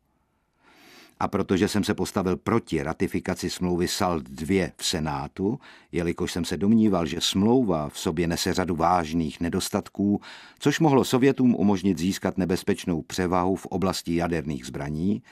a 1.21 1.29
protože 1.29 1.69
jsem 1.69 1.85
se 1.85 1.95
postavil 1.95 2.37
proti 2.37 2.83
ratifikaci 2.83 3.51
smlouvy 3.51 3.89
SALT 3.89 4.23
2 4.23 4.69
v 4.77 4.85
Senátu, 4.85 5.59
jelikož 5.93 6.33
jsem 6.33 6.45
se 6.45 6.57
domníval, 6.57 7.07
že 7.07 7.21
smlouva 7.21 7.89
v 7.89 7.99
sobě 7.99 8.27
nese 8.27 8.55
řadu 8.55 8.77
vážných 8.77 9.41
nedostatků, 9.41 10.21
což 10.59 10.81
mohlo 10.81 11.05
Sovětům 11.05 11.55
umožnit 11.55 11.99
získat 11.99 12.39
nebezpečnou 12.39 13.03
převahu 13.03 13.57
v 13.57 13.67
oblasti 13.67 14.17
jaderných 14.17 14.67
zbraní, 14.67 15.23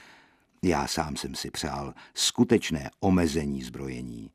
já 0.63 0.87
sám 0.87 1.15
jsem 1.15 1.35
si 1.35 1.51
přál 1.51 1.93
skutečné 2.13 2.89
omezení 2.99 3.63
zbrojení. 3.63 4.29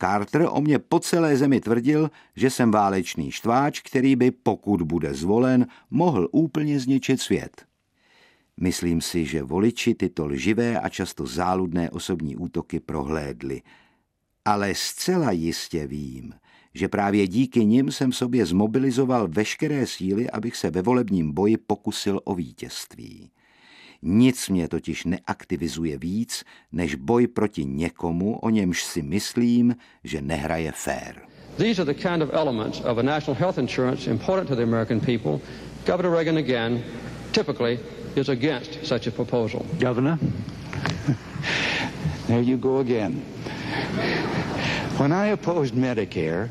Carter 0.00 0.46
o 0.50 0.60
mě 0.60 0.78
po 0.78 1.00
celé 1.00 1.36
zemi 1.36 1.60
tvrdil, 1.60 2.10
že 2.36 2.50
jsem 2.50 2.70
válečný 2.70 3.32
štváč, 3.32 3.80
který 3.80 4.16
by, 4.16 4.30
pokud 4.30 4.82
bude 4.82 5.14
zvolen, 5.14 5.66
mohl 5.90 6.28
úplně 6.32 6.80
zničit 6.80 7.20
svět. 7.20 7.67
Myslím 8.60 9.00
si, 9.00 9.22
že 9.24 9.42
voliči 9.42 9.94
tyto 9.94 10.26
lživé 10.26 10.80
a 10.80 10.88
často 10.88 11.26
záludné 11.26 11.90
osobní 11.90 12.36
útoky 12.36 12.80
prohlédli. 12.80 13.62
Ale 14.44 14.74
zcela 14.74 15.30
jistě 15.30 15.86
vím, 15.86 16.34
že 16.74 16.88
právě 16.88 17.26
díky 17.26 17.64
nim 17.64 17.92
jsem 17.92 18.10
v 18.10 18.16
sobě 18.16 18.46
zmobilizoval 18.46 19.28
veškeré 19.28 19.86
síly, 19.86 20.30
abych 20.30 20.56
se 20.56 20.70
ve 20.70 20.82
volebním 20.82 21.32
boji 21.32 21.56
pokusil 21.56 22.20
o 22.24 22.34
vítězství. 22.34 23.30
Nic 24.02 24.48
mě 24.48 24.68
totiž 24.68 25.04
neaktivizuje 25.04 25.98
víc, 25.98 26.44
než 26.72 26.94
boj 26.94 27.26
proti 27.26 27.64
někomu, 27.64 28.38
o 28.38 28.50
němž 28.50 28.84
si 28.84 29.02
myslím, 29.02 29.76
že 30.04 30.22
nehraje 30.22 30.72
fér. 30.72 31.22
These 31.56 31.82
are 31.82 31.94
the 31.94 32.08
kind 32.08 32.22
of 32.22 32.30
elements 32.32 32.80
of 32.80 32.98
a 32.98 33.02
national 33.02 33.34
health 33.34 33.58
insurance 33.58 34.10
important 34.10 34.48
to 34.48 34.54
the 34.56 34.62
American 34.62 35.00
people. 35.00 35.40
Governor 35.86 36.12
Reagan 36.12 36.36
again, 36.36 36.84
typically 37.32 37.78
is 38.16 38.28
against 38.28 38.84
such 38.84 39.06
a 39.06 39.10
proposal. 39.10 39.64
Governor? 39.78 40.18
there 42.26 42.40
you 42.40 42.56
go 42.56 42.78
again. 42.78 43.22
When 44.98 45.12
I 45.12 45.32
opposed 45.32 45.74
Medicare, 45.74 46.50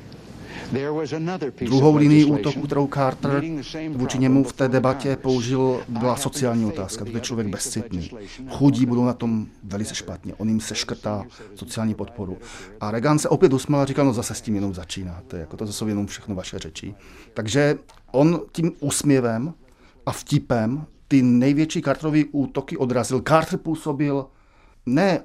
Druhou 1.66 1.96
linii 1.96 2.26
útoku, 2.26 2.62
kterou 2.62 2.88
Carter 2.88 3.44
vůči 3.90 4.20
němu 4.20 4.44
v 4.44 4.54
té 4.54 4.68
debatě 4.68 5.16
použil, 5.16 5.82
byla 5.88 6.16
sociální 6.16 6.66
otázka. 6.66 7.06
To 7.06 7.12
je 7.12 7.22
člověk 7.22 7.48
bezcitný. 7.48 8.10
Chudí 8.50 8.86
budou 8.86 9.06
na 9.06 9.14
tom 9.14 9.48
velice 9.64 9.96
špatně. 9.96 10.34
On 10.38 10.50
jim 10.50 10.60
se 10.60 10.76
škrtá 10.76 11.24
sociální 11.56 11.94
podporu. 11.94 12.38
A 12.82 12.92
Reagan 12.92 13.20
se 13.20 13.30
opět 13.30 13.54
usmál 13.54 13.82
a 13.82 13.86
říkal, 13.86 14.06
no 14.06 14.14
zase 14.14 14.34
s 14.34 14.42
tím 14.42 14.56
jenom 14.56 14.74
začínáte. 14.74 15.38
Jako 15.38 15.58
to 15.58 15.68
jsou 15.68 15.88
jenom 15.88 16.08
všechno 16.08 16.36
vaše 16.36 16.60
řeči. 16.60 16.96
Takže 17.34 17.78
on 18.12 18.42
tím 18.52 18.72
úsměvem 18.80 19.54
a 20.08 20.12
vtipem 20.12 20.86
ty 21.08 21.22
největší 21.22 21.82
Carterovy 21.82 22.26
útoky 22.26 22.78
odrazil. 22.78 23.22
Carter 23.28 23.60
působil 23.60 24.26
ne 24.86 25.20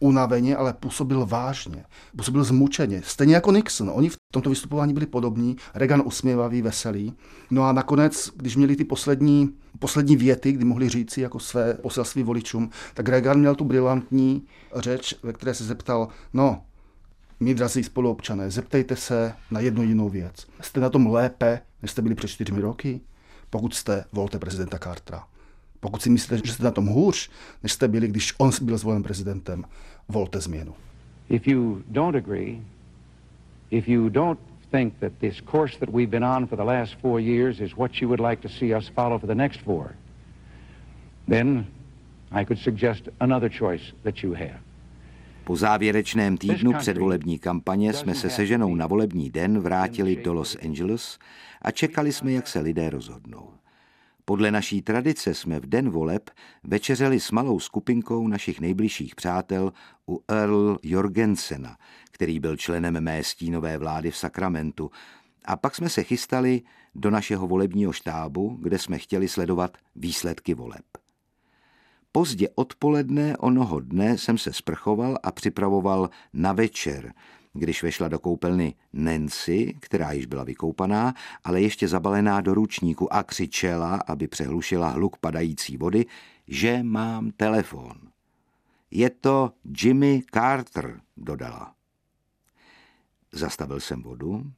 unaveně, 0.00 0.56
ale 0.56 0.72
působil 0.72 1.26
vážně. 1.26 1.84
Působil 2.16 2.44
zmučeně. 2.44 3.02
Stejně 3.04 3.34
jako 3.34 3.52
Nixon. 3.52 3.90
Oni 3.94 4.08
v 4.08 4.16
tomto 4.32 4.50
vystupování 4.50 4.94
byli 4.94 5.06
podobní. 5.06 5.56
Reagan 5.74 6.02
usměvavý, 6.04 6.62
veselý. 6.62 7.14
No 7.50 7.64
a 7.64 7.72
nakonec, 7.72 8.30
když 8.36 8.56
měli 8.56 8.76
ty 8.76 8.84
poslední, 8.84 9.50
poslední 9.78 10.16
věty, 10.16 10.52
kdy 10.52 10.64
mohli 10.64 10.88
říci 10.88 11.20
jako 11.20 11.38
své 11.38 11.74
poselství 11.74 12.22
voličům, 12.22 12.70
tak 12.94 13.08
Reagan 13.08 13.38
měl 13.38 13.54
tu 13.54 13.64
brilantní 13.64 14.46
řeč, 14.74 15.14
ve 15.22 15.32
které 15.32 15.54
se 15.54 15.64
zeptal, 15.64 16.08
no, 16.32 16.62
my, 17.40 17.54
drazí 17.54 17.84
spoluobčané, 17.84 18.50
zeptejte 18.50 18.96
se 18.96 19.34
na 19.50 19.60
jednu 19.60 19.82
jinou 19.82 20.08
věc. 20.08 20.46
Jste 20.60 20.80
na 20.80 20.90
tom 20.90 21.06
lépe, 21.06 21.60
než 21.82 21.90
jste 21.90 22.02
byli 22.02 22.14
před 22.14 22.28
čtyřmi 22.28 22.60
roky? 22.60 23.00
Pokud 23.50 23.74
jste 23.74 24.04
volte 24.12 24.38
prezidenta 24.38 24.78
Cartera. 24.78 25.24
Pokud 25.80 26.02
si 26.02 26.10
myslíte, 26.10 26.46
že 26.46 26.52
jste 26.52 26.64
na 26.64 26.70
tom 26.70 26.86
hůř, 26.86 27.30
než 27.62 27.72
jste 27.72 27.88
byli, 27.88 28.08
když 28.08 28.34
on 28.38 28.50
byl 28.62 28.78
zvolen 28.78 29.02
prezidentem, 29.02 29.64
volte 30.08 30.40
změnu. 30.40 30.74
If 31.28 31.46
you 31.46 31.82
don't 31.88 32.16
agree, 32.16 32.60
if 33.70 33.88
you 33.88 34.08
don't 34.08 34.40
think 34.70 34.94
that 35.00 35.12
this 35.20 35.40
course 35.50 35.78
that 35.78 35.88
we've 35.88 36.10
been 36.10 36.24
on 36.24 36.46
for 36.46 36.58
the 36.58 36.64
last 36.64 36.94
four 37.00 37.20
years 37.20 37.60
is 37.60 37.76
what 37.76 38.02
you 38.02 38.08
would 38.08 38.20
like 38.20 38.48
to 38.48 38.48
see 38.48 38.76
us 38.76 38.88
follow 38.88 39.18
for 39.18 39.28
the 39.28 39.34
next 39.34 39.60
four, 39.60 39.94
then 41.28 41.66
I 42.30 42.44
could 42.44 42.58
suggest 42.58 43.08
another 43.20 43.50
choice 43.50 43.92
that 44.02 44.22
you 44.22 44.34
have. 44.34 44.60
Po 45.44 45.56
závěrečném 45.56 46.36
týdnu 46.36 46.72
předvolební 46.72 47.38
kampaně 47.38 47.92
jsme 47.92 48.14
se 48.14 48.30
se 48.30 48.46
ženou 48.46 48.74
na 48.74 48.86
volební 48.86 49.30
den 49.30 49.58
vrátili 49.58 50.16
do 50.16 50.32
Los 50.32 50.56
Angeles 50.64 51.18
a 51.62 51.70
čekali 51.70 52.12
jsme, 52.12 52.32
jak 52.32 52.48
se 52.48 52.60
lidé 52.60 52.90
rozhodnou. 52.90 53.52
Podle 54.24 54.50
naší 54.50 54.82
tradice 54.82 55.34
jsme 55.34 55.60
v 55.60 55.66
den 55.66 55.90
voleb 55.90 56.30
večeřeli 56.64 57.20
s 57.20 57.30
malou 57.30 57.60
skupinkou 57.60 58.28
našich 58.28 58.60
nejbližších 58.60 59.14
přátel 59.14 59.72
u 60.08 60.24
Earl 60.28 60.78
Jorgensena, 60.82 61.76
který 62.10 62.40
byl 62.40 62.56
členem 62.56 63.00
mé 63.00 63.24
stínové 63.24 63.78
vlády 63.78 64.10
v 64.10 64.16
Sakramentu, 64.16 64.90
a 65.44 65.56
pak 65.56 65.74
jsme 65.74 65.88
se 65.88 66.02
chystali 66.02 66.62
do 66.94 67.10
našeho 67.10 67.46
volebního 67.46 67.92
štábu, 67.92 68.58
kde 68.62 68.78
jsme 68.78 68.98
chtěli 68.98 69.28
sledovat 69.28 69.76
výsledky 69.96 70.54
voleb. 70.54 70.84
Pozdě 72.12 72.48
odpoledne 72.54 73.36
onoho 73.36 73.80
dne 73.80 74.18
jsem 74.18 74.38
se 74.38 74.52
sprchoval 74.52 75.18
a 75.22 75.32
připravoval 75.32 76.10
na 76.32 76.52
večer, 76.52 77.12
když 77.56 77.82
vešla 77.82 78.08
do 78.08 78.18
koupelny 78.18 78.74
Nancy, 78.92 79.74
která 79.80 80.12
již 80.12 80.26
byla 80.26 80.44
vykoupaná, 80.44 81.14
ale 81.44 81.60
ještě 81.60 81.88
zabalená 81.88 82.40
do 82.40 82.54
ručníku 82.54 83.12
a 83.12 83.22
křičela, 83.22 83.94
aby 84.06 84.28
přehlušila 84.28 84.88
hluk 84.88 85.16
padající 85.16 85.76
vody, 85.76 86.06
že 86.48 86.82
mám 86.82 87.30
telefon. 87.30 87.92
Je 88.90 89.10
to 89.10 89.52
Jimmy 89.82 90.22
Carter, 90.34 91.00
dodala. 91.16 91.74
Zastavil 93.32 93.80
jsem 93.80 94.02
vodu, 94.02 94.52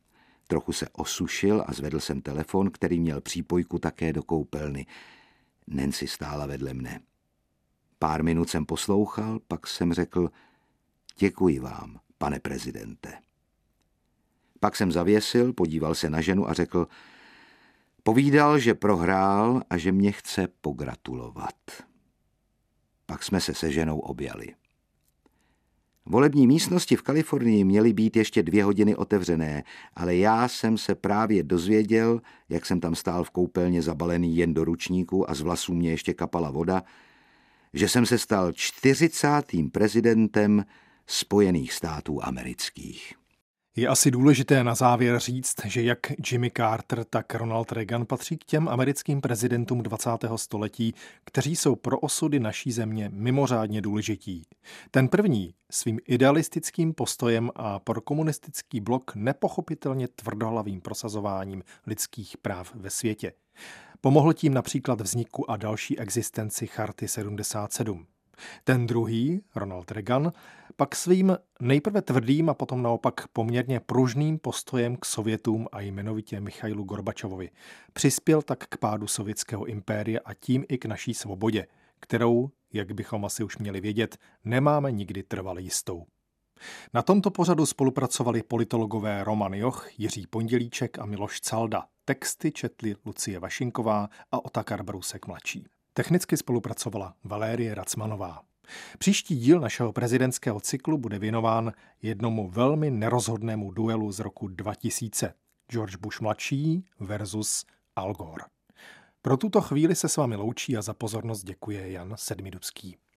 trochu 0.46 0.72
se 0.72 0.88
osušil 0.92 1.64
a 1.66 1.72
zvedl 1.72 2.00
jsem 2.00 2.20
telefon, 2.20 2.70
který 2.70 3.00
měl 3.00 3.20
přípojku 3.20 3.78
také 3.78 4.12
do 4.12 4.22
koupelny. 4.22 4.86
Nancy 5.66 6.06
stála 6.06 6.46
vedle 6.46 6.74
mne. 6.74 7.00
Pár 7.98 8.22
minut 8.22 8.50
jsem 8.50 8.66
poslouchal, 8.66 9.38
pak 9.48 9.66
jsem 9.66 9.92
řekl, 9.92 10.30
děkuji 11.18 11.58
vám, 11.58 12.00
pane 12.18 12.40
prezidente. 12.40 13.12
Pak 14.60 14.76
jsem 14.76 14.92
zavěsil, 14.92 15.52
podíval 15.52 15.94
se 15.94 16.10
na 16.10 16.20
ženu 16.20 16.50
a 16.50 16.52
řekl, 16.52 16.86
povídal, 18.02 18.58
že 18.58 18.74
prohrál 18.74 19.62
a 19.70 19.78
že 19.78 19.92
mě 19.92 20.12
chce 20.12 20.48
pogratulovat. 20.60 21.54
Pak 23.06 23.22
jsme 23.22 23.40
se 23.40 23.54
se 23.54 23.72
ženou 23.72 23.98
objali. 23.98 24.54
Volební 26.10 26.46
místnosti 26.46 26.96
v 26.96 27.02
Kalifornii 27.02 27.64
měly 27.64 27.92
být 27.92 28.16
ještě 28.16 28.42
dvě 28.42 28.64
hodiny 28.64 28.96
otevřené, 28.96 29.64
ale 29.94 30.16
já 30.16 30.48
jsem 30.48 30.78
se 30.78 30.94
právě 30.94 31.42
dozvěděl, 31.42 32.20
jak 32.48 32.66
jsem 32.66 32.80
tam 32.80 32.94
stál 32.94 33.24
v 33.24 33.30
koupelně 33.30 33.82
zabalený 33.82 34.36
jen 34.36 34.54
do 34.54 34.64
ručníku 34.64 35.30
a 35.30 35.34
z 35.34 35.40
vlasů 35.40 35.74
mě 35.74 35.90
ještě 35.90 36.14
kapala 36.14 36.50
voda, 36.50 36.82
že 37.74 37.88
jsem 37.88 38.06
se 38.06 38.18
stal 38.18 38.52
40. 38.52 39.28
prezidentem 39.72 40.64
Spojených 41.10 41.72
států 41.72 42.24
amerických. 42.24 43.14
Je 43.76 43.88
asi 43.88 44.10
důležité 44.10 44.64
na 44.64 44.74
závěr 44.74 45.18
říct, 45.18 45.54
že 45.64 45.82
jak 45.82 45.98
Jimmy 46.30 46.50
Carter, 46.56 47.04
tak 47.04 47.34
Ronald 47.34 47.72
Reagan 47.72 48.06
patří 48.06 48.38
k 48.38 48.44
těm 48.44 48.68
americkým 48.68 49.20
prezidentům 49.20 49.82
20. 49.82 50.10
století, 50.36 50.94
kteří 51.24 51.56
jsou 51.56 51.76
pro 51.76 51.98
osudy 51.98 52.40
naší 52.40 52.72
země 52.72 53.10
mimořádně 53.12 53.80
důležití. 53.80 54.46
Ten 54.90 55.08
první 55.08 55.54
svým 55.70 55.98
idealistickým 56.06 56.94
postojem 56.94 57.50
a 57.56 57.78
pro 57.78 58.00
komunistický 58.00 58.80
blok 58.80 59.12
nepochopitelně 59.14 60.08
tvrdohlavým 60.08 60.80
prosazováním 60.80 61.62
lidských 61.86 62.36
práv 62.36 62.74
ve 62.74 62.90
světě. 62.90 63.32
Pomohl 64.00 64.32
tím 64.32 64.54
například 64.54 65.00
vzniku 65.00 65.50
a 65.50 65.56
další 65.56 65.98
existenci 65.98 66.66
Charty 66.66 67.08
77. 67.08 68.06
Ten 68.64 68.86
druhý, 68.86 69.42
Ronald 69.54 69.90
Reagan, 69.90 70.32
pak 70.76 70.96
svým 70.96 71.36
nejprve 71.60 72.02
tvrdým 72.02 72.50
a 72.50 72.54
potom 72.54 72.82
naopak 72.82 73.28
poměrně 73.28 73.80
pružným 73.80 74.38
postojem 74.38 74.96
k 74.96 75.04
Sovětům 75.04 75.66
a 75.72 75.80
jmenovitě 75.80 76.40
Michailu 76.40 76.84
Gorbačovovi 76.84 77.50
přispěl 77.92 78.42
tak 78.42 78.66
k 78.68 78.76
pádu 78.76 79.06
sovětského 79.06 79.64
impéria 79.64 80.20
a 80.24 80.34
tím 80.34 80.64
i 80.68 80.78
k 80.78 80.86
naší 80.86 81.14
svobodě, 81.14 81.66
kterou, 82.00 82.50
jak 82.72 82.92
bychom 82.92 83.24
asi 83.24 83.44
už 83.44 83.58
měli 83.58 83.80
vědět, 83.80 84.16
nemáme 84.44 84.92
nikdy 84.92 85.22
trvale 85.22 85.62
jistou. 85.62 86.06
Na 86.94 87.02
tomto 87.02 87.30
pořadu 87.30 87.66
spolupracovali 87.66 88.42
politologové 88.42 89.24
Roman 89.24 89.54
Joch, 89.54 89.98
Jiří 89.98 90.26
Pondělíček 90.26 90.98
a 90.98 91.06
Miloš 91.06 91.40
Calda. 91.40 91.84
Texty 92.04 92.52
četli 92.52 92.96
Lucie 93.06 93.38
Vašinková 93.38 94.08
a 94.32 94.44
Otakar 94.44 94.82
Brousek 94.82 95.26
mladší. 95.26 95.66
Technicky 95.92 96.36
spolupracovala 96.36 97.14
Valérie 97.24 97.74
Racmanová. 97.74 98.42
Příští 98.98 99.36
díl 99.36 99.60
našeho 99.60 99.92
prezidentského 99.92 100.60
cyklu 100.60 100.98
bude 100.98 101.18
věnován 101.18 101.72
jednomu 102.02 102.48
velmi 102.48 102.90
nerozhodnému 102.90 103.70
duelu 103.70 104.12
z 104.12 104.18
roku 104.20 104.48
2000. 104.48 105.34
George 105.70 105.96
Bush 105.96 106.20
mladší 106.20 106.84
versus 107.00 107.66
Al 107.96 108.14
Gore. 108.14 108.44
Pro 109.22 109.36
tuto 109.36 109.60
chvíli 109.60 109.94
se 109.94 110.08
s 110.08 110.16
vámi 110.16 110.36
loučí 110.36 110.76
a 110.76 110.82
za 110.82 110.94
pozornost 110.94 111.42
děkuje 111.44 111.92
Jan 111.92 112.14
Sedmidubský. 112.16 112.96